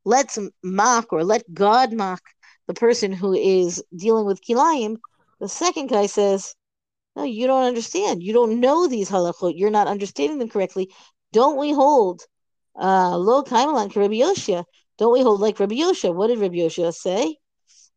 let's 0.04 0.38
mock 0.64 1.14
or 1.14 1.24
let 1.24 1.54
God 1.54 1.94
mock 1.94 2.22
the 2.68 2.74
person 2.74 3.14
who 3.14 3.34
is 3.34 3.82
dealing 3.96 4.26
with 4.26 4.42
kilayim, 4.44 4.98
the 5.40 5.48
second 5.48 5.88
guy 5.88 6.06
says, 6.08 6.56
No, 7.18 7.24
you 7.24 7.48
don't 7.48 7.64
understand. 7.64 8.22
You 8.22 8.32
don't 8.32 8.60
know 8.60 8.88
these 8.88 9.10
halachot. 9.10 9.54
You're 9.56 9.72
not 9.72 9.88
understanding 9.88 10.38
them 10.38 10.50
correctly. 10.50 10.92
Don't 11.34 11.58
we 11.58 11.74
hold 11.74 12.22
uh, 12.80 13.18
lo 13.18 13.42
kaimalan 13.42 13.96
Rabbi 13.96 14.14
Yoshia? 14.14 14.64
Don't 15.00 15.14
we 15.14 15.24
hold 15.24 15.42
like 15.42 15.60
Rabbi 15.60 15.74
Yoshia? 15.78 16.14
What 16.14 16.28
did 16.28 16.38
Rabbi 16.38 16.58
Yoshia 16.58 16.94
say? 16.94 17.38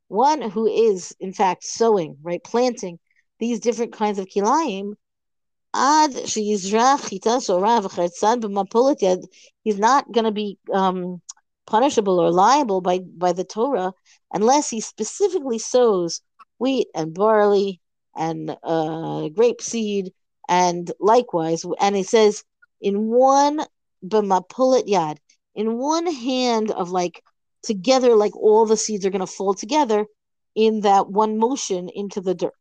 One 0.09 0.41
who 0.41 0.67
is, 0.67 1.15
in 1.21 1.35
fact, 1.35 1.65
sowing, 1.65 2.17
right, 2.23 2.43
planting 2.43 2.99
these 3.39 3.61
different 3.61 3.93
kinds 3.93 4.19
of 4.19 4.25
kilayim, 4.25 4.95
ad 5.75 6.13
he's 6.15 6.73
not 9.79 10.13
going 10.13 10.25
to 10.25 10.33
be 10.33 10.59
um, 10.73 11.21
punishable 11.67 12.19
or 12.19 12.31
liable 12.33 12.81
by, 12.81 13.01
by 13.19 13.35
the 13.35 13.45
Torah 13.45 13.93
unless 14.33 14.71
he 14.71 14.81
specifically 14.81 15.59
sows 15.59 16.23
wheat 16.59 16.89
and 16.95 17.13
barley 17.13 17.83
and 18.17 18.57
uh, 18.63 19.29
grape 19.29 19.61
seed 19.61 20.13
and 20.49 20.91
likewise. 21.01 21.65
And 21.81 21.97
he 21.97 22.03
says, 22.03 22.45
in 22.81 23.09
one 23.09 23.61
b'mapulit 24.07 24.89
yad, 24.89 25.19
in 25.55 25.79
one 25.79 26.07
hand 26.07 26.71
of 26.71 26.91
like 26.91 27.23
together, 27.63 28.15
like 28.17 28.37
all 28.37 28.67
the 28.67 28.77
seeds 28.77 29.05
are 29.05 29.11
going 29.11 29.21
to 29.21 29.27
fall 29.27 29.55
together 29.55 30.07
in 30.55 30.81
that 30.81 31.09
one 31.09 31.39
motion 31.39 31.89
into 31.95 32.21
the 32.21 32.35
dirt, 32.35 32.53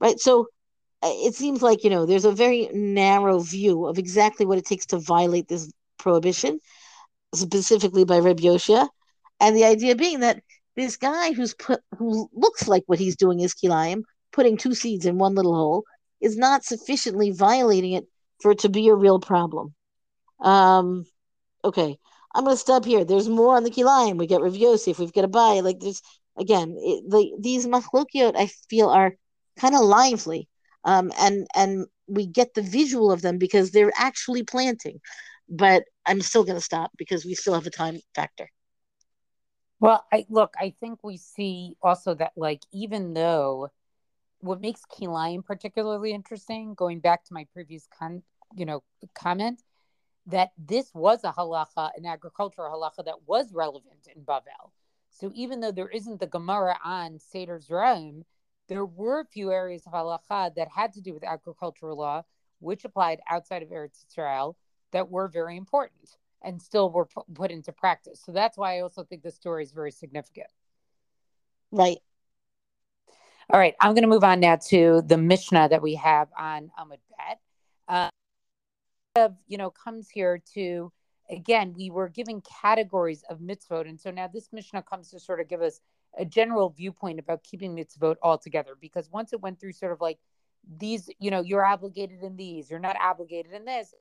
right? 0.00 0.18
So 0.18 0.48
uh, 1.02 1.10
it 1.12 1.34
seems 1.34 1.62
like 1.62 1.84
you 1.84 1.90
know 1.90 2.06
there's 2.06 2.24
a 2.24 2.32
very 2.32 2.68
narrow 2.72 3.38
view 3.40 3.86
of 3.86 3.98
exactly 3.98 4.46
what 4.46 4.58
it 4.58 4.64
takes 4.64 4.86
to 4.86 4.98
violate 4.98 5.48
this 5.48 5.70
prohibition 5.98 6.58
specifically 7.34 8.04
by 8.04 8.18
Reb 8.18 8.40
Yoshia, 8.40 8.88
and 9.40 9.56
the 9.56 9.64
idea 9.64 9.94
being 9.94 10.20
that 10.20 10.42
this 10.76 10.96
guy 10.96 11.32
who's 11.32 11.54
put 11.54 11.80
who 11.98 12.28
looks 12.32 12.68
like 12.68 12.84
what 12.86 12.98
he's 12.98 13.16
doing 13.16 13.40
is 13.40 13.54
kilayim, 13.54 14.02
putting 14.36 14.56
two 14.56 14.74
seeds 14.74 15.06
in 15.06 15.18
one 15.18 15.34
little 15.34 15.54
hole, 15.54 15.84
is 16.20 16.36
not 16.36 16.64
sufficiently 16.64 17.32
violating 17.32 17.92
it 17.92 18.06
for 18.40 18.52
it 18.52 18.60
to 18.60 18.68
be 18.68 18.88
a 18.88 18.94
real 18.94 19.18
problem. 19.18 19.74
Um, 20.40 21.06
okay, 21.64 21.98
I'm 22.34 22.44
going 22.44 22.54
to 22.54 22.60
stop 22.60 22.84
here. 22.84 23.04
There's 23.04 23.28
more 23.28 23.56
on 23.56 23.64
the 23.64 23.70
kilayim. 23.70 24.18
We 24.18 24.28
get 24.28 24.42
Rav 24.42 24.54
Yosef. 24.54 24.98
We've 24.98 25.12
got 25.12 25.22
to 25.22 25.28
buy. 25.28 25.60
Like 25.60 25.80
there's 25.80 26.02
again, 26.38 26.76
it, 26.78 27.10
the 27.10 27.32
these 27.40 27.66
machlokiot 27.66 28.36
I 28.36 28.46
feel 28.70 28.90
are 28.90 29.14
kind 29.58 29.74
of 29.74 29.80
lively, 29.80 30.48
um, 30.84 31.10
and 31.18 31.48
and 31.56 31.86
we 32.06 32.26
get 32.26 32.54
the 32.54 32.62
visual 32.62 33.10
of 33.10 33.22
them 33.22 33.38
because 33.38 33.72
they're 33.72 33.92
actually 33.96 34.44
planting 34.44 35.00
but 35.48 35.84
I'm 36.04 36.20
still 36.20 36.44
going 36.44 36.56
to 36.56 36.64
stop 36.64 36.90
because 36.96 37.24
we 37.24 37.34
still 37.34 37.54
have 37.54 37.66
a 37.66 37.70
time 37.70 38.00
factor. 38.14 38.50
Well, 39.78 40.04
I 40.12 40.24
look, 40.30 40.54
I 40.58 40.74
think 40.80 41.00
we 41.02 41.18
see 41.18 41.76
also 41.82 42.14
that 42.14 42.32
like 42.36 42.62
even 42.72 43.12
though 43.12 43.68
what 44.40 44.60
makes 44.60 44.82
Kilayim 44.92 45.44
particularly 45.44 46.12
interesting, 46.12 46.74
going 46.74 47.00
back 47.00 47.24
to 47.24 47.34
my 47.34 47.46
previous 47.52 47.86
con, 47.98 48.22
you 48.54 48.66
know, 48.66 48.82
comment, 49.14 49.62
that 50.26 50.50
this 50.58 50.90
was 50.94 51.24
a 51.24 51.32
halacha, 51.32 51.90
an 51.96 52.04
agricultural 52.06 52.70
halacha 52.70 53.04
that 53.04 53.26
was 53.26 53.52
relevant 53.52 54.08
in 54.14 54.22
Bavel. 54.22 54.72
So 55.10 55.30
even 55.34 55.60
though 55.60 55.72
there 55.72 55.88
isn't 55.88 56.20
the 56.20 56.26
Gemara 56.26 56.78
on 56.84 57.18
Seder 57.18 57.58
Zeraim, 57.58 58.22
there 58.68 58.84
were 58.84 59.20
a 59.20 59.24
few 59.24 59.52
areas 59.52 59.82
of 59.86 59.92
halacha 59.92 60.54
that 60.56 60.68
had 60.68 60.92
to 60.94 61.00
do 61.00 61.14
with 61.14 61.24
agricultural 61.24 61.96
law, 61.96 62.22
which 62.58 62.84
applied 62.84 63.20
outside 63.30 63.62
of 63.62 63.70
Eretz 63.70 64.04
Israel, 64.10 64.56
that 64.92 65.10
were 65.10 65.28
very 65.28 65.56
important 65.56 66.16
and 66.42 66.60
still 66.60 66.90
were 66.90 67.08
put 67.34 67.50
into 67.50 67.72
practice. 67.72 68.20
So 68.24 68.32
that's 68.32 68.58
why 68.58 68.76
I 68.76 68.80
also 68.80 69.04
think 69.04 69.22
the 69.22 69.30
story 69.30 69.62
is 69.62 69.72
very 69.72 69.90
significant. 69.90 70.48
Right. 71.70 71.98
All 73.48 73.60
right. 73.60 73.74
I'm 73.80 73.92
going 73.92 74.02
to 74.02 74.08
move 74.08 74.24
on 74.24 74.40
now 74.40 74.56
to 74.70 75.02
the 75.06 75.16
Mishnah 75.16 75.68
that 75.68 75.80
we 75.80 75.94
have 75.94 76.28
on 76.36 76.72
Amud 76.78 76.98
Bet. 77.16 77.40
Uh, 79.16 79.28
you 79.46 79.56
know, 79.56 79.70
comes 79.70 80.10
here 80.10 80.42
to, 80.54 80.92
again, 81.30 81.72
we 81.76 81.88
were 81.90 82.08
given 82.08 82.42
categories 82.42 83.22
of 83.30 83.38
mitzvot. 83.38 83.88
And 83.88 84.00
so 84.00 84.10
now 84.10 84.26
this 84.26 84.48
Mishnah 84.52 84.82
comes 84.82 85.10
to 85.12 85.20
sort 85.20 85.40
of 85.40 85.48
give 85.48 85.62
us 85.62 85.80
a 86.18 86.24
general 86.24 86.70
viewpoint 86.70 87.20
about 87.20 87.44
keeping 87.44 87.76
mitzvot 87.76 88.16
all 88.20 88.36
together. 88.36 88.76
Because 88.80 89.08
once 89.12 89.32
it 89.32 89.40
went 89.40 89.60
through 89.60 89.74
sort 89.74 89.92
of 89.92 90.00
like 90.00 90.18
these, 90.78 91.08
you 91.20 91.30
know, 91.30 91.40
you're 91.40 91.64
obligated 91.64 92.24
in 92.24 92.34
these, 92.34 92.68
you're 92.68 92.80
not 92.80 92.96
obligated 93.00 93.52
in 93.52 93.64
this, 93.64 93.94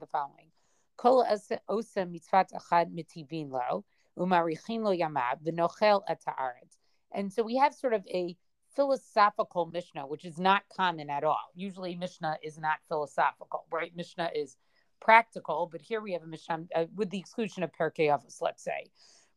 the 0.00 0.06
following. 0.06 0.48
Kol 0.96 1.24
osa 1.68 2.06
mitzvat 2.06 2.48
achad 2.52 2.92
mitivin 2.92 3.50
lo, 3.50 3.84
umarichin 4.18 4.82
lo 4.82 4.92
yamav, 4.92 5.44
v'nochel 5.46 6.02
et 6.08 6.20
And 7.12 7.32
so 7.32 7.44
we 7.44 7.56
have 7.56 7.72
sort 7.72 7.94
of 7.94 8.04
a 8.08 8.36
philosophical 8.76 9.66
Mishnah, 9.66 10.06
which 10.06 10.24
is 10.24 10.38
not 10.38 10.62
common 10.74 11.10
at 11.10 11.24
all. 11.24 11.50
Usually 11.54 11.94
Mishnah 11.94 12.38
is 12.42 12.58
not 12.58 12.78
philosophical, 12.88 13.64
right? 13.70 13.92
Mishnah 13.96 14.30
is 14.34 14.56
practical, 15.00 15.68
but 15.70 15.80
here 15.80 16.00
we 16.00 16.12
have 16.12 16.22
a 16.22 16.26
Mishnah 16.26 16.64
uh, 16.74 16.86
with 16.94 17.10
the 17.10 17.18
exclusion 17.18 17.62
of 17.62 17.70
Pirkei 17.72 18.08
Avos, 18.08 18.40
let's 18.40 18.64
say, 18.64 18.86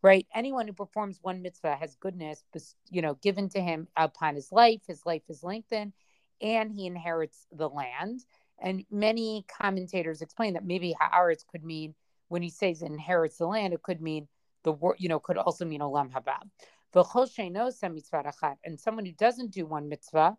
right? 0.01 0.25
Anyone 0.33 0.67
who 0.67 0.73
performs 0.73 1.19
one 1.21 1.41
mitzvah 1.41 1.75
has 1.75 1.95
goodness, 1.95 2.43
you 2.89 3.01
know, 3.01 3.15
given 3.15 3.49
to 3.49 3.61
him 3.61 3.87
upon 3.95 4.35
his 4.35 4.51
life. 4.51 4.81
His 4.87 5.05
life 5.05 5.23
is 5.29 5.43
lengthened, 5.43 5.93
and 6.41 6.71
he 6.71 6.87
inherits 6.87 7.47
the 7.51 7.69
land. 7.69 8.21
And 8.59 8.85
many 8.89 9.45
commentators 9.59 10.21
explain 10.21 10.53
that 10.53 10.65
maybe 10.65 10.95
haaretz 10.99 11.45
could 11.45 11.63
mean 11.63 11.93
when 12.29 12.41
he 12.41 12.49
says 12.49 12.81
inherits 12.81 13.37
the 13.37 13.45
land, 13.45 13.73
it 13.73 13.83
could 13.83 14.01
mean 14.01 14.27
the 14.63 14.71
word, 14.71 14.95
you 14.99 15.09
know, 15.09 15.19
could 15.19 15.37
also 15.37 15.65
mean 15.65 15.81
olam 15.81 16.11
haba. 16.11 16.37
And 16.93 18.79
someone 18.79 19.05
who 19.05 19.11
doesn't 19.11 19.51
do 19.51 19.65
one 19.65 19.89
mitzvah, 19.89 20.37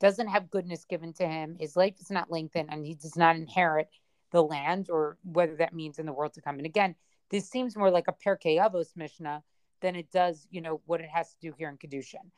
doesn't 0.00 0.28
have 0.28 0.50
goodness 0.50 0.84
given 0.84 1.12
to 1.12 1.26
him. 1.26 1.56
His 1.58 1.76
life 1.76 1.94
is 2.00 2.10
not 2.10 2.30
lengthened, 2.30 2.68
and 2.72 2.84
he 2.84 2.94
does 2.94 3.16
not 3.16 3.36
inherit 3.36 3.88
the 4.30 4.42
land, 4.42 4.90
or 4.90 5.18
whether 5.22 5.56
that 5.56 5.74
means 5.74 5.98
in 5.98 6.06
the 6.06 6.12
world 6.12 6.32
to 6.34 6.40
come. 6.40 6.56
And 6.56 6.66
again, 6.66 6.94
this 7.30 7.48
seems 7.48 7.76
more 7.76 7.90
like 7.90 8.08
a 8.08 8.12
Pirkei 8.12 8.58
Avos 8.58 8.96
Mishnah 8.96 9.42
than 9.80 9.96
it 9.96 10.10
does, 10.10 10.46
you 10.50 10.60
know, 10.60 10.80
what 10.86 11.00
it 11.00 11.10
has 11.10 11.30
to 11.30 11.40
do 11.40 11.52
here 11.56 11.68
in 11.68 11.76
Kiddushin. 11.76 12.30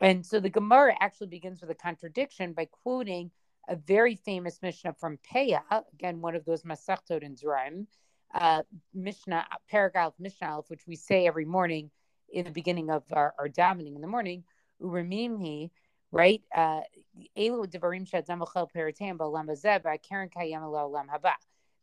And 0.00 0.24
so 0.24 0.40
the 0.40 0.50
Gemara 0.50 0.94
actually 1.00 1.28
begins 1.28 1.60
with 1.60 1.70
a 1.70 1.74
contradiction 1.74 2.52
by 2.52 2.66
quoting 2.66 3.30
a 3.68 3.76
very 3.76 4.16
famous 4.16 4.60
Mishnah 4.62 4.94
from 4.94 5.18
Peah, 5.18 5.62
again, 5.92 6.20
one 6.20 6.34
of 6.34 6.44
those 6.44 6.62
Masechtot 6.62 7.22
in 7.22 7.36
Zeraim, 7.36 7.86
uh, 8.34 8.62
Mishnah, 8.92 9.46
paragraph 9.70 10.12
Mishnah, 10.18 10.62
which 10.68 10.86
we 10.86 10.96
say 10.96 11.26
every 11.26 11.44
morning 11.44 11.90
in 12.28 12.44
the 12.44 12.50
beginning 12.50 12.90
of 12.90 13.04
our, 13.12 13.34
our 13.38 13.48
davening 13.48 13.94
in 13.94 14.00
the 14.00 14.08
morning, 14.08 14.44
right? 14.80 16.42
Uh, 16.54 16.80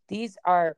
These 0.09 0.37
are 0.45 0.77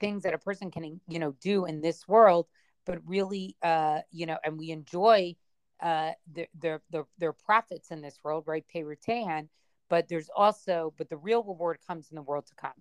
things 0.00 0.22
that 0.22 0.34
a 0.34 0.38
person 0.38 0.70
can, 0.70 1.00
you 1.08 1.18
know, 1.18 1.32
do 1.40 1.64
in 1.64 1.80
this 1.80 2.06
world, 2.06 2.46
but 2.86 2.98
really, 3.06 3.56
uh, 3.62 4.00
you 4.10 4.26
know, 4.26 4.38
and 4.44 4.58
we 4.58 4.70
enjoy 4.70 5.34
uh, 5.80 6.12
their, 6.32 6.46
their, 6.58 6.82
their, 6.90 7.06
their 7.18 7.32
profits 7.32 7.90
in 7.90 8.00
this 8.00 8.18
world, 8.22 8.44
right? 8.46 8.64
But 9.88 10.08
there's 10.08 10.30
also, 10.34 10.94
but 10.96 11.08
the 11.08 11.16
real 11.16 11.42
reward 11.42 11.78
comes 11.86 12.10
in 12.10 12.16
the 12.16 12.22
world 12.22 12.46
to 12.46 12.54
come. 12.54 12.72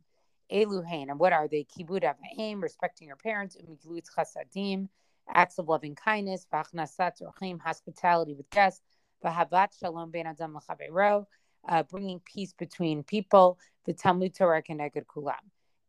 Eluhain, 0.51 1.10
and 1.10 1.20
what 1.20 1.34
are 1.34 1.48
they? 1.48 1.65
Kibud 1.65 2.03
avayim, 2.03 2.62
respecting 2.62 3.08
your 3.08 3.17
parents, 3.17 3.58
umiglut 3.58 4.05
chasadim, 4.17 4.88
acts 5.34 5.58
of 5.58 5.67
loving 5.67 5.96
kindness, 5.96 6.46
v'achnasat 6.51 7.22
orchim, 7.22 7.60
hospitality 7.60 8.34
with 8.34 8.50
guests, 8.50 8.81
v'havat 9.24 9.70
shalom 9.79 10.12
ben 10.12 10.27
adam 10.27 10.55
l'chavero, 10.55 11.25
uh, 11.67 11.84
bringing 11.84 12.20
peace 12.20 12.53
between 12.53 13.03
people, 13.03 13.58
the 13.86 13.93
Talmud 13.93 14.36
Torah 14.36 14.62
keneged 14.62 15.05
kulam, 15.05 15.34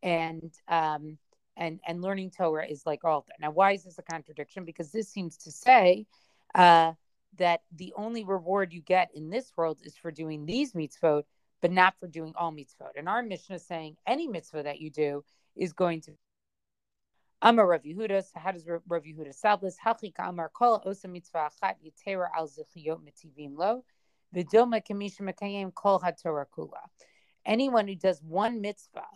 and 0.02 0.52
um, 0.68 1.18
and 1.56 1.80
and 1.86 2.02
learning 2.02 2.30
Torah 2.30 2.66
is 2.66 2.86
like 2.86 3.04
all 3.04 3.24
that. 3.28 3.40
Now, 3.40 3.50
why 3.50 3.72
is 3.72 3.84
this 3.84 3.98
a 3.98 4.02
contradiction? 4.02 4.64
Because 4.64 4.90
this 4.90 5.08
seems 5.08 5.36
to 5.38 5.50
say 5.50 6.06
uh, 6.54 6.92
that 7.38 7.62
the 7.74 7.92
only 7.96 8.24
reward 8.24 8.72
you 8.72 8.80
get 8.80 9.10
in 9.14 9.30
this 9.30 9.52
world 9.56 9.78
is 9.82 9.96
for 9.96 10.10
doing 10.10 10.46
these 10.46 10.72
mitzvot, 10.72 11.24
but 11.62 11.72
not 11.72 11.94
for 11.98 12.08
doing 12.08 12.34
all 12.36 12.52
mitzvot. 12.52 12.96
And 12.96 13.08
our 13.08 13.22
mission 13.22 13.54
is 13.54 13.64
saying 13.64 13.96
any 14.06 14.28
mitzvah 14.28 14.64
that 14.64 14.80
you 14.80 14.90
do 14.90 15.24
is 15.56 15.72
going 15.72 16.02
to. 16.02 16.12
Amar 17.40 17.66
Rav 17.66 17.82
Yehuda. 17.82 18.22
So 18.22 18.38
how 18.38 18.52
does 18.52 18.66
Rav 18.66 19.02
Yehuda 19.04 19.34
solve 19.34 19.62
this? 19.62 19.78
Hachik 19.84 20.14
Amar 20.18 20.50
Kol 20.52 20.82
Osa 20.84 21.08
Mitzvah 21.08 21.50
Achat 21.50 21.76
Yitera 21.84 22.26
Al 22.36 22.48
Zichiyot 22.48 23.00
Mitivim 23.00 23.56
Lo 23.56 23.84
Vidoma 24.34 24.80
Kamisha 24.86 25.22
Mekayim 25.22 25.72
Kol 25.74 26.00
HaTorah 26.00 26.46
Kula. 26.56 26.82
Anyone 27.46 27.88
who 27.88 27.96
does 27.96 28.22
one 28.22 28.60
mitzvah 28.60 29.06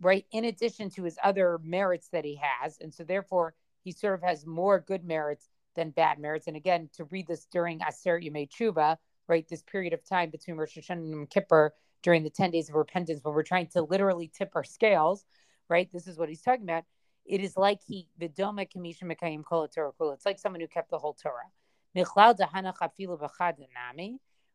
right? 0.00 0.24
In 0.32 0.44
addition 0.44 0.90
to 0.90 1.04
his 1.04 1.18
other 1.22 1.60
merits 1.62 2.08
that 2.08 2.24
he 2.24 2.40
has. 2.40 2.78
And 2.80 2.92
so 2.92 3.04
therefore 3.04 3.54
he 3.84 3.92
sort 3.92 4.14
of 4.14 4.22
has 4.22 4.46
more 4.46 4.80
good 4.80 5.04
merits 5.04 5.48
than 5.76 5.90
bad 5.90 6.18
merits. 6.18 6.46
And 6.46 6.56
again, 6.56 6.88
to 6.94 7.04
read 7.04 7.26
this 7.26 7.46
during 7.46 7.80
Aser 7.86 8.18
Yemei 8.18 8.48
Tshuva, 8.48 8.96
right? 9.28 9.46
This 9.48 9.62
period 9.62 9.92
of 9.92 10.04
time 10.04 10.30
between 10.30 10.56
Rosh 10.56 10.76
Hashanah 10.76 11.12
and 11.12 11.30
Kippur 11.30 11.72
during 12.02 12.22
the 12.22 12.30
10 12.30 12.50
days 12.50 12.68
of 12.68 12.74
repentance, 12.74 13.20
when 13.22 13.34
we're 13.34 13.42
trying 13.42 13.66
to 13.68 13.82
literally 13.82 14.30
tip 14.34 14.52
our 14.54 14.64
scales, 14.64 15.24
right? 15.68 15.88
This 15.92 16.06
is 16.06 16.18
what 16.18 16.28
he's 16.28 16.42
talking 16.42 16.64
about. 16.64 16.84
It 17.26 17.40
is 17.42 17.56
like 17.56 17.80
he 17.86 18.08
vidoma 18.20 18.66
kamisha 18.68 19.04
mekayim 19.04 19.44
kol 19.44 19.68
Torah. 19.68 19.92
It's 20.12 20.26
like 20.26 20.38
someone 20.38 20.60
who 20.60 20.66
kept 20.66 20.90
the 20.90 20.98
whole 20.98 21.14
Torah. 21.14 21.50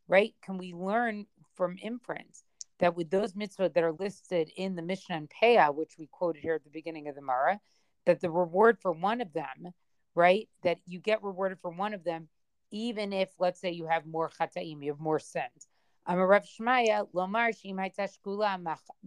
Right? 0.08 0.36
Can 0.44 0.58
we 0.58 0.74
learn 0.74 1.26
from 1.56 1.78
inference 1.82 2.44
that 2.80 2.96
with 2.96 3.10
those 3.10 3.34
mitzvot 3.34 3.74
that 3.74 3.84
are 3.84 3.94
listed 3.94 4.52
in 4.56 4.76
the 4.76 4.82
Mishnah 4.82 5.16
and 5.16 5.30
Peah, 5.30 5.74
which 5.74 5.98
we 5.98 6.08
quoted 6.08 6.42
here 6.42 6.56
at 6.56 6.64
the 6.64 6.70
beginning 6.70 7.08
of 7.08 7.16
the 7.16 7.22
Mara, 7.22 7.60
that 8.06 8.20
the 8.22 8.30
reward 8.30 8.78
for 8.82 8.92
one 8.92 9.22
of 9.22 9.34
them, 9.34 9.74
right, 10.14 10.48
that 10.64 10.80
you 10.86 11.00
get 11.00 11.24
rewarded 11.24 11.60
for 11.62 11.72
one 11.72 11.94
of 11.94 12.04
them, 12.04 12.28
even 12.72 13.14
if, 13.14 13.30
let's 13.40 13.60
say, 13.62 13.72
you 13.72 13.86
have 13.88 14.06
more 14.06 14.30
chataim, 14.30 14.84
you 14.84 14.92
have 14.92 15.00
more 15.00 15.20
sins. 15.20 15.68
I'm 16.06 16.20
a 16.20 16.26
Rav 16.26 16.44
Shmaya, 16.44 17.08
lomar 17.14 17.54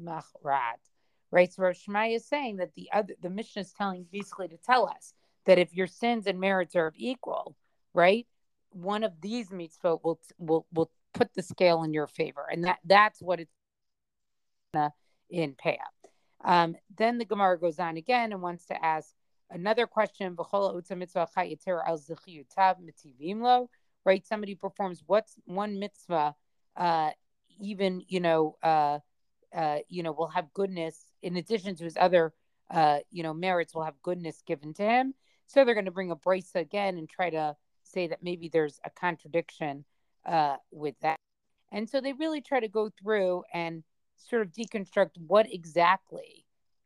machrat. 0.01 0.81
Right, 1.31 1.53
so 1.53 1.63
Rav 1.63 1.75
Shmaya 1.75 2.17
is 2.17 2.27
saying 2.27 2.57
that 2.57 2.75
the 2.75 2.89
other, 2.93 3.15
the 3.21 3.31
Mishnah 3.31 3.63
is 3.63 3.73
telling 3.73 4.07
basically 4.11 4.49
to 4.49 4.57
tell 4.57 4.89
us 4.89 5.13
that 5.45 5.59
if 5.59 5.75
your 5.75 5.87
sins 5.87 6.27
and 6.27 6.41
merits 6.41 6.75
are 6.75 6.93
equal, 6.97 7.55
right, 7.95 8.27
one 8.71 9.05
of 9.05 9.21
these 9.21 9.51
mitzvot 9.51 10.01
will 10.03 10.21
will 10.39 10.67
will 10.73 10.91
put 11.15 11.33
the 11.35 11.43
scale 11.43 11.83
in 11.83 11.93
your 11.93 12.07
favor, 12.07 12.47
and 12.51 12.65
that 12.65 12.79
that's 12.85 13.21
what 13.21 13.41
it's 13.41 13.53
in 15.31 15.55
Peah. 15.55 15.77
Um, 16.45 16.77
then 16.97 17.19
the 17.19 17.25
Gemara 17.25 17.59
goes 17.59 17.79
on 17.79 17.97
again 17.97 18.33
and 18.33 18.43
wants 18.43 18.67
to 18.67 18.85
ask 18.85 19.13
another 19.51 19.87
question. 19.87 20.37
Right, 24.05 24.27
somebody 24.27 24.55
performs 24.55 25.03
what's 25.07 25.35
one 25.45 25.79
mitzvah, 25.79 26.35
uh, 26.79 27.11
even 27.61 28.03
you 28.09 28.21
know, 28.21 28.57
uh, 28.63 29.01
uh, 29.55 29.79
you 29.89 30.03
know, 30.03 30.13
will 30.13 30.29
have 30.29 30.53
goodness 30.55 31.05
in 31.23 31.37
addition 31.37 31.75
to 31.77 31.85
his 31.85 31.97
other, 31.99 32.33
uh, 32.71 33.01
you 33.11 33.23
know, 33.23 33.35
merits. 33.35 33.75
Will 33.75 33.85
have 33.85 34.01
goodness 34.03 34.43
given 34.47 34.73
to 34.75 34.83
him. 34.83 35.15
So 35.47 35.65
they're 35.65 35.75
going 35.75 35.87
to 35.87 35.91
bring 35.91 36.11
a 36.11 36.17
brisa 36.17 36.57
again 36.57 36.97
and 36.99 37.09
try 37.09 37.31
to 37.31 37.57
say 37.83 38.07
that 38.07 38.23
maybe 38.23 38.49
there's 38.49 38.79
a 38.85 38.91
contradiction 38.91 39.85
uh, 40.25 40.57
with 40.71 40.95
that. 41.01 41.17
And 41.73 41.89
so 41.89 42.01
they 42.01 42.13
really 42.13 42.41
try 42.41 42.61
to 42.61 42.69
go 42.69 42.91
through 42.91 43.45
and 43.53 43.83
sort 44.17 44.43
of 44.43 44.53
deconstruct 44.53 45.11
what 45.27 45.53
exactly 45.53 46.45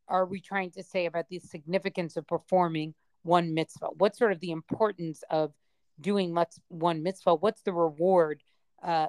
are 0.08 0.26
we 0.26 0.40
trying 0.40 0.70
to 0.72 0.82
say 0.82 1.06
about 1.06 1.28
the 1.28 1.38
significance 1.38 2.16
of 2.16 2.26
performing 2.26 2.94
one 3.22 3.54
mitzvah? 3.54 3.88
What's 3.98 4.18
sort 4.18 4.32
of 4.32 4.40
the 4.40 4.50
importance 4.50 5.22
of 5.30 5.52
doing 6.00 6.36
one 6.68 7.02
mitzvah? 7.02 7.36
What's 7.36 7.62
the 7.62 7.72
reward 7.72 8.42
uh, 8.82 9.06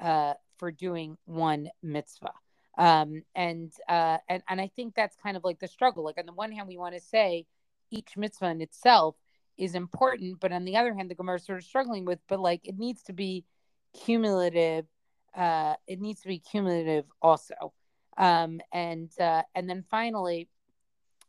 uh, 0.00 0.34
for 0.58 0.70
doing 0.70 1.16
one 1.24 1.68
mitzvah? 1.82 2.32
Um, 2.78 3.22
and 3.34 3.72
uh, 3.88 4.18
and 4.28 4.42
and 4.48 4.60
I 4.60 4.68
think 4.68 4.94
that's 4.94 5.16
kind 5.16 5.36
of 5.36 5.44
like 5.44 5.58
the 5.58 5.68
struggle. 5.68 6.04
Like 6.04 6.18
on 6.18 6.26
the 6.26 6.32
one 6.32 6.52
hand, 6.52 6.68
we 6.68 6.76
want 6.76 6.94
to 6.94 7.00
say 7.00 7.46
each 7.90 8.16
mitzvah 8.16 8.50
in 8.50 8.60
itself 8.60 9.16
is 9.56 9.74
important, 9.74 10.40
but 10.40 10.52
on 10.52 10.64
the 10.64 10.76
other 10.76 10.94
hand, 10.94 11.10
the 11.10 11.14
Gemara 11.14 11.36
is 11.36 11.46
sort 11.46 11.58
of 11.58 11.64
struggling 11.64 12.04
with, 12.04 12.18
but 12.28 12.40
like 12.40 12.60
it 12.64 12.78
needs 12.78 13.02
to 13.04 13.12
be 13.14 13.44
cumulative 14.04 14.86
uh, 15.36 15.74
it 15.86 16.00
needs 16.00 16.22
to 16.22 16.28
be 16.28 16.38
cumulative 16.38 17.04
also. 17.20 17.72
Um, 18.16 18.60
and 18.72 19.10
uh, 19.20 19.42
and 19.54 19.68
then 19.68 19.84
finally, 19.90 20.48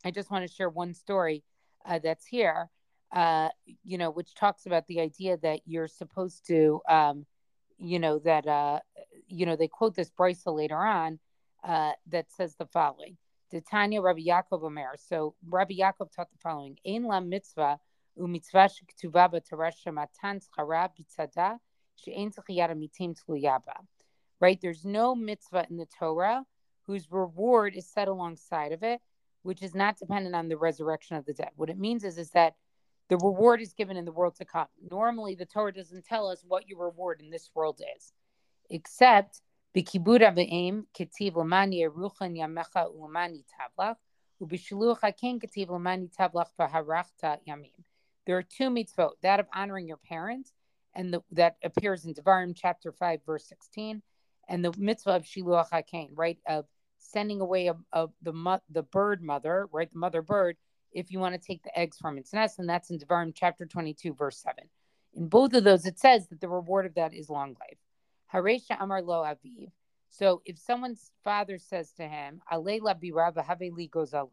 I 0.04 0.10
just 0.10 0.30
want 0.30 0.48
to 0.48 0.52
share 0.52 0.70
one 0.70 0.94
story 0.94 1.44
uh, 1.84 1.98
that's 1.98 2.24
here, 2.24 2.70
uh, 3.12 3.50
you 3.84 3.98
know, 3.98 4.10
which 4.10 4.34
talks 4.34 4.64
about 4.64 4.86
the 4.86 5.00
idea 5.00 5.36
that 5.38 5.60
you're 5.66 5.88
supposed 5.88 6.46
to, 6.46 6.80
um, 6.88 7.26
you 7.78 7.98
know, 7.98 8.18
that 8.20 8.46
uh, 8.46 8.80
you 9.26 9.46
know 9.46 9.56
they 9.56 9.68
quote 9.68 9.94
this 9.94 10.10
brisa 10.10 10.54
later 10.54 10.76
on 10.76 11.18
uh, 11.64 11.92
that 12.08 12.30
says 12.30 12.54
the 12.56 12.66
following: 12.66 13.16
Tanya 13.70 14.00
Rabbi 14.00 14.20
Yaakov 14.20 14.62
Omer. 14.62 14.94
So 14.96 15.34
Rabbi 15.48 15.74
Yaakov 15.74 16.12
taught 16.14 16.30
the 16.30 16.38
following: 16.42 16.78
Ein 16.86 17.04
la 17.04 17.20
mitzvah 17.20 17.78
umitzvah 18.18 18.68
shektuva 18.68 19.32
b'torah 19.32 19.92
matan 19.92 20.40
tzchara 20.40 20.90
bitzada 20.98 21.58
she'ein 21.96 22.30
tzchiyara 22.32 22.74
mitim 22.74 23.14
tluyaba 23.16 23.74
right? 24.40 24.60
There's 24.60 24.84
no 24.84 25.14
mitzvah 25.14 25.66
in 25.70 25.76
the 25.76 25.86
Torah 25.98 26.44
whose 26.86 27.10
reward 27.10 27.74
is 27.74 27.88
set 27.88 28.08
alongside 28.08 28.72
of 28.72 28.82
it, 28.82 29.00
which 29.42 29.62
is 29.62 29.74
not 29.74 29.98
dependent 29.98 30.34
on 30.34 30.48
the 30.48 30.56
resurrection 30.56 31.16
of 31.16 31.26
the 31.26 31.34
dead. 31.34 31.50
What 31.56 31.70
it 31.70 31.78
means 31.78 32.04
is, 32.04 32.18
is 32.18 32.30
that 32.30 32.54
the 33.08 33.16
reward 33.16 33.60
is 33.60 33.72
given 33.72 33.96
in 33.96 34.04
the 34.04 34.12
world 34.12 34.36
to 34.36 34.44
come. 34.44 34.68
Normally, 34.90 35.34
the 35.34 35.46
Torah 35.46 35.72
doesn't 35.72 36.04
tell 36.04 36.28
us 36.28 36.44
what 36.46 36.68
your 36.68 36.84
reward 36.84 37.20
in 37.20 37.30
this 37.30 37.50
world 37.54 37.80
is, 37.96 38.12
except 38.70 39.40
haken. 39.74 40.84
There 48.26 48.36
are 48.36 48.42
two 48.42 48.70
mitzvot: 48.70 49.10
that 49.22 49.40
of 49.40 49.46
honoring 49.54 49.88
your 49.88 49.96
parents, 49.96 50.52
and 50.94 51.14
the, 51.14 51.22
that 51.32 51.56
appears 51.64 52.04
in 52.04 52.14
Devarim 52.14 52.54
chapter 52.54 52.92
five, 52.92 53.20
verse 53.24 53.46
sixteen, 53.46 54.02
and 54.48 54.64
the 54.64 54.74
mitzvah 54.76 55.16
of 55.16 55.24
shiluach 55.24 55.70
hakein, 55.70 56.10
right, 56.14 56.38
of 56.46 56.66
sending 56.98 57.40
away 57.40 57.68
of, 57.68 57.78
the 58.22 58.60
the 58.70 58.82
bird 58.82 59.22
mother, 59.22 59.68
right, 59.72 59.90
the 59.92 59.98
mother 59.98 60.20
bird, 60.20 60.56
if 60.92 61.10
you 61.10 61.18
want 61.18 61.34
to 61.34 61.46
take 61.46 61.62
the 61.62 61.78
eggs 61.78 61.98
from 61.98 62.18
its 62.18 62.32
nest, 62.32 62.58
and 62.58 62.68
that's 62.68 62.90
in 62.90 62.98
Devarim 62.98 63.32
chapter 63.34 63.66
22, 63.66 64.14
verse 64.14 64.38
7. 64.38 64.64
In 65.14 65.28
both 65.28 65.54
of 65.54 65.64
those, 65.64 65.86
it 65.86 65.98
says 65.98 66.28
that 66.28 66.40
the 66.40 66.48
reward 66.48 66.86
of 66.86 66.94
that 66.94 67.14
is 67.14 67.28
long 67.28 67.56
life. 67.60 67.78
Haresha 68.32 68.76
Amar 68.80 69.02
Lo 69.02 69.22
Aviv. 69.22 69.70
So 70.10 70.42
if 70.44 70.58
someone's 70.58 71.10
father 71.24 71.58
says 71.58 71.92
to 71.92 72.06
him, 72.06 72.40
Alela 72.50 72.94
Haveli 72.94 74.30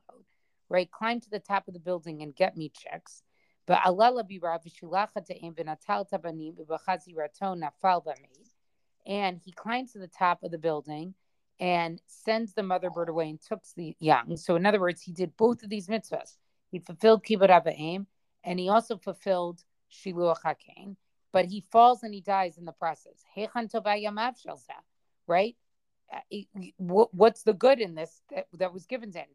right, 0.70 0.92
climb 0.92 1.20
to 1.20 1.30
the 1.30 1.40
top 1.40 1.68
of 1.68 1.74
the 1.74 1.80
building 1.80 2.22
and 2.22 2.36
get 2.36 2.58
me 2.58 2.72
chicks. 2.74 3.24
But 3.68 3.80
Alela 3.80 4.24
Birava 4.24 4.68
Shulacha 4.68 5.26
Ta'im 5.26 5.54
Benatal 5.54 6.10
Tabanim 6.10 6.56
Ubachazi 6.58 7.16
Raton 7.16 7.62
Nafal 7.62 8.04
and 9.06 9.40
he 9.44 9.52
climbs 9.52 9.94
to 9.94 10.00
the 10.00 10.08
top 10.08 10.44
of 10.44 10.52
the 10.52 10.58
building 10.58 11.14
and 11.60 12.02
sends 12.08 12.54
the 12.54 12.64
mother 12.64 12.90
bird 12.90 13.10
away 13.10 13.30
and 13.30 13.40
took 13.42 13.62
the 13.76 13.96
young. 14.00 14.36
So, 14.36 14.56
in 14.56 14.66
other 14.66 14.80
words, 14.80 15.02
he 15.02 15.12
did 15.12 15.38
both 15.38 15.64
of 15.64 15.70
these 15.70 15.88
mitzvahs. 15.88 16.38
He 16.72 16.80
fulfilled 16.80 17.24
kibbut 17.24 17.62
aim, 17.68 18.08
and 18.44 18.60
he 18.60 18.70
also 18.70 18.98
fulfilled 18.98 19.64
shiluach 19.92 20.42
hakein. 20.44 20.98
But 21.32 21.46
he 21.46 21.62
falls 21.62 22.04
and 22.04 22.14
he 22.14 22.22
dies 22.22 22.58
in 22.58 22.66
the 22.66 22.72
process. 22.72 23.24
Right? 25.28 25.58
Uh, 26.14 26.20
what's 26.78 27.44
the 27.44 27.54
good 27.54 27.80
in 27.82 27.96
this 27.96 28.22
that, 28.30 28.48
that 28.54 28.74
was 28.74 28.86
given 28.86 29.12
to 29.12 29.20
him? 29.20 29.26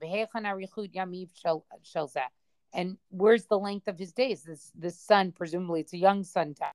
And 2.73 2.97
where's 3.11 3.45
the 3.47 3.59
length 3.59 3.89
of 3.89 3.99
his 3.99 4.13
days? 4.13 4.45
This 4.45 4.71
this 4.75 4.99
son, 4.99 5.33
presumably 5.33 5.81
it's 5.81 5.93
a 5.93 5.99
young 5.99 6.23
son, 6.23 6.55
died. 6.59 6.73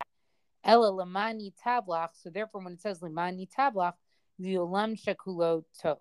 Ella 0.63 0.91
lamani 0.91 1.53
tablach. 1.65 2.09
So 2.13 2.29
therefore, 2.29 2.61
when 2.63 2.73
it 2.73 2.81
says 2.81 2.99
lamani 2.99 3.47
tablach, 3.49 3.93
the 4.37 4.55
olam 4.55 4.99
shakulo 5.01 5.63
tov. 5.81 5.97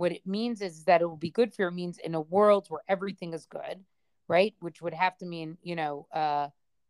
What 0.00 0.12
it 0.12 0.26
means 0.26 0.62
is 0.62 0.84
that 0.84 1.02
it 1.02 1.06
will 1.06 1.18
be 1.18 1.30
good 1.30 1.52
for 1.52 1.60
you. 1.60 1.68
It 1.68 1.74
means 1.74 1.98
in 1.98 2.14
a 2.14 2.22
world 2.22 2.64
where 2.70 2.80
everything 2.88 3.34
is 3.34 3.44
good, 3.44 3.84
right? 4.28 4.54
Which 4.60 4.80
would 4.80 4.94
have 4.94 5.18
to 5.18 5.26
mean, 5.26 5.58
you 5.62 5.76
know, 5.76 6.06
uh, 6.10 6.48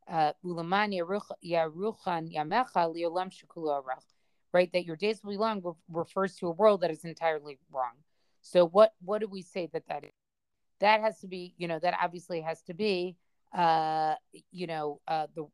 uh, 0.08 0.32
right? 4.52 4.72
That 4.72 4.84
your 4.84 4.96
days 4.96 5.24
will 5.24 5.32
be 5.32 5.36
long 5.38 5.74
refers 5.88 6.36
to 6.36 6.46
a 6.46 6.52
world 6.52 6.82
that 6.82 6.92
is 6.92 7.04
entirely 7.04 7.58
wrong. 7.72 7.94
So 8.42 8.64
what 8.64 8.94
what 9.04 9.18
do 9.20 9.26
we 9.26 9.42
say 9.42 9.68
that 9.72 9.88
that 9.88 10.04
is? 10.04 10.10
That 10.78 11.00
has 11.00 11.18
to 11.22 11.26
be, 11.26 11.54
you 11.58 11.66
know, 11.66 11.80
that 11.80 11.98
obviously 12.00 12.40
has 12.42 12.62
to 12.62 12.74
be, 12.74 13.16
uh, 13.52 14.14
you 14.52 14.68
know, 14.68 15.00
uh, 15.08 15.26
the 15.34 15.46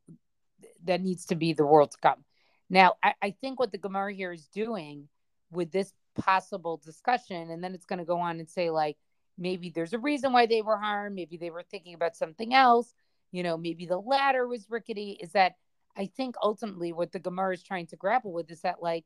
that 0.83 1.01
needs 1.01 1.25
to 1.25 1.35
be 1.35 1.53
the 1.53 1.65
world 1.65 1.89
to 1.89 1.97
come. 1.97 2.23
Now, 2.69 2.97
I, 3.03 3.15
I 3.19 3.31
think 3.31 3.59
what 3.59 3.71
the 3.71 3.79
Gemara 3.79 4.13
here 4.13 4.31
is 4.31 4.45
doing 4.45 5.07
with 5.51 5.71
this 5.71 5.91
possible 6.17 6.81
discussion, 6.83 7.51
and 7.51 7.63
then 7.63 7.73
it's 7.73 7.85
going 7.85 7.99
to 7.99 8.05
go 8.05 8.19
on 8.19 8.39
and 8.39 8.49
say 8.49 8.69
like 8.69 8.97
maybe 9.37 9.69
there's 9.69 9.93
a 9.93 9.99
reason 9.99 10.33
why 10.33 10.45
they 10.45 10.61
were 10.61 10.77
harmed, 10.77 11.15
maybe 11.15 11.37
they 11.37 11.49
were 11.49 11.63
thinking 11.63 11.93
about 11.93 12.15
something 12.15 12.53
else, 12.53 12.93
you 13.31 13.43
know, 13.43 13.57
maybe 13.57 13.85
the 13.85 13.99
ladder 13.99 14.47
was 14.47 14.69
rickety. 14.69 15.17
Is 15.21 15.31
that 15.33 15.53
I 15.95 16.07
think 16.07 16.35
ultimately 16.41 16.93
what 16.93 17.11
the 17.11 17.19
Gemara 17.19 17.53
is 17.53 17.63
trying 17.63 17.87
to 17.87 17.95
grapple 17.95 18.33
with 18.33 18.51
is 18.51 18.61
that 18.61 18.81
like 18.81 19.05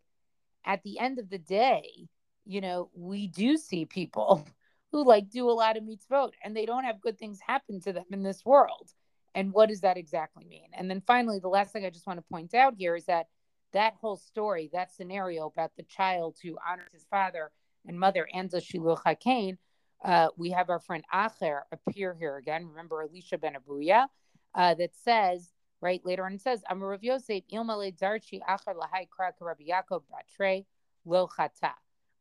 at 0.65 0.83
the 0.83 0.99
end 0.99 1.19
of 1.19 1.29
the 1.29 1.37
day, 1.37 2.07
you 2.45 2.61
know, 2.61 2.89
we 2.93 3.27
do 3.27 3.57
see 3.57 3.85
people 3.85 4.45
who 4.91 5.05
like 5.05 5.29
do 5.29 5.49
a 5.49 5.51
lot 5.51 5.77
of 5.77 5.83
mitzvot 5.83 6.31
and 6.43 6.55
they 6.55 6.65
don't 6.65 6.83
have 6.83 7.01
good 7.01 7.17
things 7.17 7.39
happen 7.45 7.79
to 7.81 7.93
them 7.93 8.05
in 8.11 8.23
this 8.23 8.45
world. 8.45 8.91
And 9.33 9.53
what 9.53 9.69
does 9.69 9.81
that 9.81 9.97
exactly 9.97 10.43
mean? 10.43 10.69
And 10.73 10.89
then 10.89 11.01
finally, 11.07 11.39
the 11.39 11.47
last 11.47 11.71
thing 11.71 11.85
I 11.85 11.89
just 11.89 12.05
want 12.05 12.19
to 12.19 12.25
point 12.29 12.53
out 12.53 12.73
here 12.77 12.95
is 12.95 13.05
that 13.05 13.27
that 13.73 13.93
whole 13.99 14.17
story, 14.17 14.69
that 14.73 14.91
scenario 14.91 15.47
about 15.47 15.71
the 15.77 15.83
child 15.83 16.37
who 16.41 16.57
honors 16.67 16.91
his 16.93 17.05
father 17.09 17.51
and 17.87 17.99
mother 17.99 18.27
and 18.33 18.49
the 18.49 18.57
Shiluch 18.57 19.03
HaKain, 19.03 19.57
uh, 20.03 20.29
we 20.37 20.51
have 20.51 20.69
our 20.69 20.79
friend 20.79 21.03
Acher 21.13 21.61
appear 21.71 22.15
here 22.19 22.37
again. 22.37 22.67
Remember 22.67 23.01
Elisha 23.01 23.37
ben 23.37 23.55
Abuya, 23.55 24.07
uh, 24.55 24.73
that 24.75 24.95
says, 24.95 25.51
right 25.79 26.01
later 26.03 26.25
on, 26.25 26.33
it 26.33 26.41
says, 26.41 26.63
Amar 26.69 26.89
Rav 26.89 27.03
Yosef, 27.03 27.43
Ilmale 27.53 27.97
Darchi 27.97 28.39
Acher 28.49 28.75
Lahai 28.75 29.07
Krak 29.07 29.33
Rabbi 29.39 29.63
Yaakov 29.69 30.03
Batre 30.11 30.65
Lo 31.05 31.27
Chata, 31.27 31.73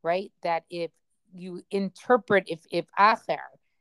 right? 0.02 0.32
That 0.42 0.64
if 0.70 0.90
you 1.32 1.62
interpret, 1.70 2.44
if 2.48 2.60
if 2.70 2.86
Acher 2.98 3.38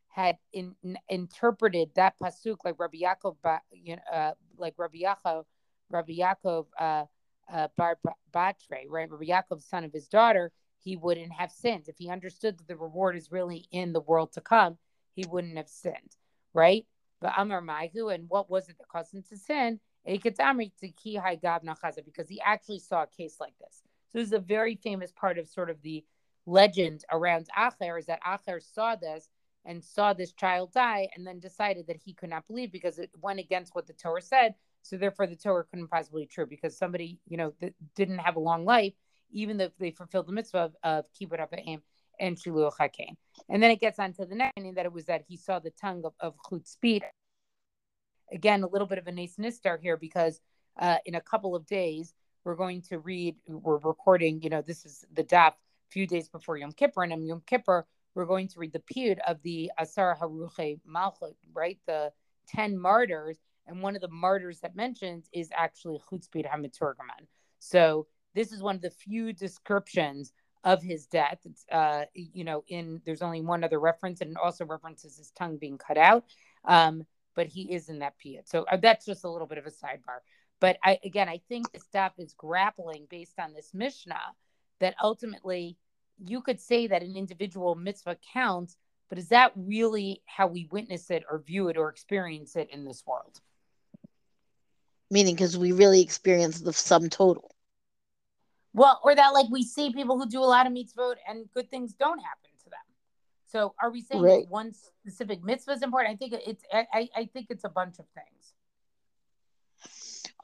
had 0.09 0.37
in, 0.53 0.75
in, 0.83 0.97
interpreted 1.07 1.89
that 1.95 2.15
pasuk 2.19 2.57
like 2.65 2.75
Rabbi 2.77 2.99
Yaakov, 3.03 3.35
uh, 3.43 4.31
like 4.57 4.73
Rabbi 4.77 4.99
Yaakov, 4.99 5.45
Rabbi 5.89 6.13
Yaakov 6.13 6.65
uh, 7.51 7.67
Bar 7.77 7.97
Batre, 8.33 8.85
right? 8.89 9.09
Rabbi 9.09 9.25
Yaakov, 9.25 9.61
son 9.61 9.83
of 9.83 9.93
his 9.93 10.07
daughter, 10.07 10.51
he 10.81 10.95
wouldn't 10.95 11.33
have 11.33 11.51
sinned. 11.51 11.87
If 11.87 11.97
he 11.97 12.09
understood 12.09 12.57
that 12.57 12.67
the 12.67 12.77
reward 12.77 13.15
is 13.15 13.31
really 13.31 13.67
in 13.71 13.93
the 13.93 14.01
world 14.01 14.33
to 14.33 14.41
come, 14.41 14.77
he 15.13 15.25
wouldn't 15.29 15.57
have 15.57 15.69
sinned, 15.69 16.15
right? 16.53 16.85
But 17.21 17.33
Amar 17.37 17.61
Maihu, 17.61 18.13
and 18.13 18.29
what 18.29 18.49
was 18.49 18.69
it 18.69 18.77
that 18.77 18.87
caused 18.87 19.13
him 19.13 19.23
to 19.29 19.37
sin? 19.37 19.79
Because 20.05 20.37
he 22.29 22.41
actually 22.41 22.79
saw 22.79 23.03
a 23.03 23.07
case 23.07 23.35
like 23.39 23.57
this. 23.59 23.81
So 24.11 24.17
this 24.19 24.27
is 24.27 24.33
a 24.33 24.39
very 24.39 24.75
famous 24.75 25.11
part 25.11 25.37
of 25.37 25.47
sort 25.47 25.69
of 25.69 25.81
the 25.81 26.05
legend 26.45 27.03
around 27.11 27.47
Acher 27.57 27.99
is 27.99 28.05
that 28.07 28.23
Acher 28.23 28.61
saw 28.61 28.95
this 28.95 29.29
and 29.65 29.83
saw 29.83 30.13
this 30.13 30.31
child 30.31 30.71
die 30.73 31.09
and 31.15 31.27
then 31.27 31.39
decided 31.39 31.87
that 31.87 31.99
he 32.03 32.13
could 32.13 32.29
not 32.29 32.47
believe 32.47 32.71
because 32.71 32.97
it 32.97 33.11
went 33.21 33.39
against 33.39 33.75
what 33.75 33.85
the 33.85 33.93
Torah 33.93 34.21
said. 34.21 34.55
So 34.81 34.97
therefore 34.97 35.27
the 35.27 35.35
Torah 35.35 35.65
couldn't 35.65 35.87
possibly 35.87 36.23
be 36.23 36.27
true 36.27 36.45
because 36.45 36.77
somebody, 36.77 37.19
you 37.27 37.37
know, 37.37 37.53
that 37.61 37.73
didn't 37.95 38.19
have 38.19 38.35
a 38.35 38.39
long 38.39 38.65
life, 38.65 38.93
even 39.31 39.57
though 39.57 39.69
they 39.79 39.91
fulfilled 39.91 40.27
the 40.27 40.33
mitzvah 40.33 40.57
of, 40.57 40.75
of 40.83 41.05
kibbut 41.19 41.45
aim 41.65 41.81
and 42.19 42.37
shiluch 42.37 42.73
hakein. 42.79 43.15
And 43.49 43.61
then 43.61 43.71
it 43.71 43.79
gets 43.79 43.99
on 43.99 44.13
to 44.13 44.25
the 44.25 44.35
next 44.35 44.57
meaning 44.57 44.75
that 44.75 44.85
it 44.85 44.93
was 44.93 45.05
that 45.05 45.23
he 45.27 45.37
saw 45.37 45.59
the 45.59 45.71
tongue 45.71 46.03
of, 46.05 46.13
of. 46.19 46.35
Again, 48.31 48.63
a 48.63 48.67
little 48.67 48.87
bit 48.87 48.99
of 48.99 49.07
a 49.07 49.11
nasnistar 49.11 49.79
here 49.81 49.97
because 49.97 50.39
uh, 50.79 50.97
in 51.05 51.15
a 51.15 51.21
couple 51.21 51.55
of 51.55 51.65
days, 51.65 52.13
we're 52.43 52.55
going 52.55 52.81
to 52.83 52.99
read, 52.99 53.35
we're 53.47 53.77
recording, 53.77 54.41
you 54.41 54.49
know, 54.49 54.61
this 54.61 54.85
is 54.85 55.03
the 55.13 55.23
daf 55.23 55.51
a 55.51 55.53
few 55.89 56.07
days 56.07 56.29
before 56.29 56.57
Yom 56.57 56.71
Kippur. 56.71 57.03
And 57.03 57.13
on 57.13 57.25
Yom 57.25 57.41
Kippur, 57.45 57.85
we're 58.15 58.25
going 58.25 58.47
to 58.49 58.59
read 58.59 58.73
the 58.73 58.79
piyut 58.79 59.17
of 59.27 59.41
the 59.43 59.71
Asar 59.77 60.17
Harugei 60.19 60.79
Malchut, 60.87 61.35
right? 61.53 61.79
The 61.85 62.11
10 62.49 62.77
martyrs. 62.77 63.37
And 63.69 63.81
one 63.81 63.95
of 63.95 64.01
the 64.01 64.09
martyrs 64.09 64.59
that 64.61 64.75
mentions 64.75 65.29
is 65.33 65.49
actually 65.55 66.01
Chutzpit 66.11 66.45
HaMeturgaman. 66.49 67.27
So 67.59 68.07
this 68.35 68.51
is 68.51 68.61
one 68.61 68.75
of 68.75 68.81
the 68.81 68.89
few 68.89 69.33
descriptions 69.33 70.33
of 70.63 70.81
his 70.81 71.05
death. 71.05 71.39
It's, 71.45 71.65
uh, 71.71 72.05
you 72.13 72.43
know, 72.43 72.63
in 72.67 73.01
there's 73.05 73.21
only 73.21 73.41
one 73.41 73.63
other 73.63 73.79
reference, 73.79 74.21
and 74.21 74.31
it 74.31 74.37
also 74.37 74.65
references 74.65 75.17
his 75.17 75.31
tongue 75.31 75.57
being 75.57 75.77
cut 75.77 75.97
out. 75.97 76.25
Um, 76.65 77.05
but 77.35 77.47
he 77.47 77.73
is 77.73 77.87
in 77.87 77.99
that 77.99 78.15
piyut. 78.23 78.49
So 78.49 78.65
uh, 78.69 78.77
that's 78.77 79.05
just 79.05 79.23
a 79.23 79.29
little 79.29 79.47
bit 79.47 79.57
of 79.57 79.65
a 79.65 79.71
sidebar. 79.71 80.19
But 80.59 80.77
I, 80.83 80.99
again, 81.05 81.29
I 81.29 81.39
think 81.47 81.71
the 81.71 81.79
stuff 81.79 82.13
is 82.17 82.33
grappling 82.33 83.07
based 83.09 83.39
on 83.39 83.53
this 83.53 83.71
Mishnah 83.73 84.35
that 84.79 84.95
ultimately 85.01 85.77
you 86.17 86.41
could 86.41 86.59
say 86.59 86.87
that 86.87 87.01
an 87.01 87.15
individual 87.15 87.75
mitzvah 87.75 88.17
counts, 88.33 88.75
but 89.07 89.17
is 89.17 89.29
that 89.29 89.53
really 89.55 90.21
how 90.25 90.47
we 90.47 90.67
witness 90.71 91.09
it 91.09 91.23
or 91.29 91.39
view 91.39 91.69
it 91.69 91.77
or 91.77 91.89
experience 91.89 92.55
it 92.55 92.69
in 92.71 92.83
this 92.83 93.03
world? 93.07 93.39
Meaning, 95.11 95.35
because 95.35 95.57
we 95.57 95.71
really 95.71 96.01
experience 96.01 96.61
the 96.61 96.73
sum 96.73 97.09
total. 97.09 97.51
Well, 98.73 98.99
or 99.03 99.15
that 99.15 99.29
like 99.29 99.47
we 99.49 99.63
see 99.63 99.91
people 99.91 100.19
who 100.19 100.29
do 100.29 100.39
a 100.39 100.45
lot 100.45 100.67
of 100.67 100.73
mitzvot 100.73 101.15
and 101.27 101.51
good 101.53 101.69
things 101.71 101.93
don't 101.93 102.19
happen 102.19 102.51
to 102.63 102.69
them. 102.69 102.79
So, 103.47 103.73
are 103.81 103.89
we 103.89 104.01
saying 104.01 104.21
right. 104.21 104.43
that 104.43 104.51
one 104.51 104.73
specific 104.73 105.43
mitzvah 105.43 105.71
is 105.71 105.81
important? 105.81 106.13
I 106.13 106.17
think 106.17 106.33
it's 106.45 106.63
I, 106.71 107.09
I 107.15 107.25
think 107.33 107.47
it's 107.49 107.63
a 107.63 107.69
bunch 107.69 107.97
of 107.97 108.05
things. 108.13 108.53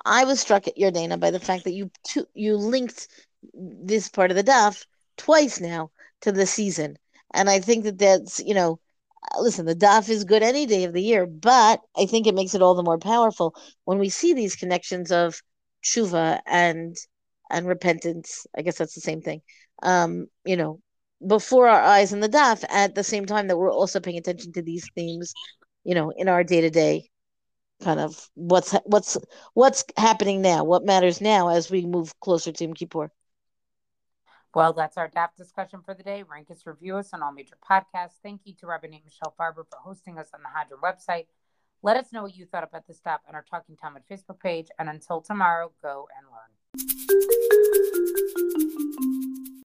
I 0.04 0.24
was 0.24 0.40
struck 0.40 0.68
at 0.68 0.78
Yardena 0.78 1.20
by 1.20 1.32
the 1.32 1.40
fact 1.40 1.66
that 1.66 1.74
you 1.74 1.92
to, 2.10 2.28
you 2.34 2.58
linked 2.58 3.08
this 3.54 4.10
part 4.10 4.32
of 4.32 4.38
the 4.38 4.44
daf 4.44 4.86
twice 5.18 5.60
now 5.60 5.92
to 6.22 6.32
the 6.32 6.48
season, 6.48 6.98
and 7.34 7.50
I 7.50 7.60
think 7.60 7.84
that 7.84 8.00
that's 8.00 8.40
you 8.40 8.56
know, 8.56 8.80
listen, 9.40 9.66
the 9.66 9.76
daf 9.76 10.10
is 10.10 10.24
good 10.24 10.44
any 10.44 10.66
day 10.66 10.84
of 10.86 10.94
the 10.94 11.02
year, 11.02 11.26
but 11.26 11.82
I 11.98 12.06
think 12.06 12.28
it 12.28 12.36
makes 12.36 12.56
it 12.56 12.62
all 12.62 12.76
the 12.76 12.84
more 12.84 12.98
powerful 13.00 13.56
when 13.86 14.00
we 14.00 14.10
see 14.10 14.34
these 14.34 14.56
connections 14.56 15.12
of 15.12 15.42
tshuva 15.84 16.42
and 16.46 16.96
and 17.50 17.68
repentance. 17.68 18.46
I 18.58 18.62
guess 18.62 18.78
that's 18.78 18.96
the 18.96 19.02
same 19.02 19.22
thing. 19.22 19.42
Um, 19.84 20.28
you 20.46 20.58
know, 20.58 20.80
before 21.26 21.68
our 21.68 21.82
eyes 21.82 22.14
in 22.14 22.20
the 22.20 22.30
daf, 22.30 22.64
at 22.70 22.96
the 22.96 23.04
same 23.04 23.26
time 23.26 23.48
that 23.48 23.58
we're 23.58 23.72
also 23.72 24.00
paying 24.00 24.18
attention 24.18 24.52
to 24.54 24.62
these 24.62 24.88
themes, 24.96 25.34
you 25.84 25.96
know, 25.96 26.12
in 26.16 26.30
our 26.30 26.44
day 26.44 26.62
to 26.62 26.70
day 26.70 27.10
kind 27.84 28.00
of 28.00 28.30
what's 28.36 28.72
what's 28.86 29.18
what's 29.54 29.84
happening 29.98 30.42
now, 30.42 30.64
what 30.64 30.86
matters 30.86 31.22
now 31.22 31.50
as 31.50 31.70
we 31.70 31.86
move 31.86 32.18
closer 32.20 32.52
to 32.52 32.64
Yom 32.64 32.74
Kippur. 32.74 33.12
Well, 34.56 34.72
that's 34.72 34.96
our 34.96 35.10
DAF 35.10 35.36
discussion 35.36 35.82
for 35.84 35.94
the 35.94 36.02
day. 36.02 36.24
Rank 36.24 36.50
us, 36.50 36.66
review 36.66 36.96
us 36.96 37.10
on 37.12 37.22
all 37.22 37.34
major 37.34 37.58
podcasts. 37.70 38.22
Thank 38.24 38.40
you 38.46 38.54
to 38.62 38.68
Rabbi 38.68 38.88
Michelle 38.88 39.36
Farber 39.38 39.66
for 39.70 39.80
hosting 39.84 40.18
us 40.18 40.30
on 40.34 40.40
the 40.44 40.48
Hadran 40.48 40.80
website. 40.82 41.26
Let 41.84 41.98
us 41.98 42.14
know 42.14 42.24
what 42.24 42.38
you 42.38 42.46
thought 42.46 42.64
about 42.64 42.88
this 42.88 42.96
stuff 42.96 43.20
on 43.28 43.36
our 43.36 43.44
Talking 43.44 43.76
Talmud 43.76 44.04
Facebook 44.10 44.40
page. 44.40 44.70
And 44.80 44.88
until 44.88 45.20
tomorrow, 45.20 45.74
go 45.84 46.08
and 46.18 46.26
learn. 46.32 46.52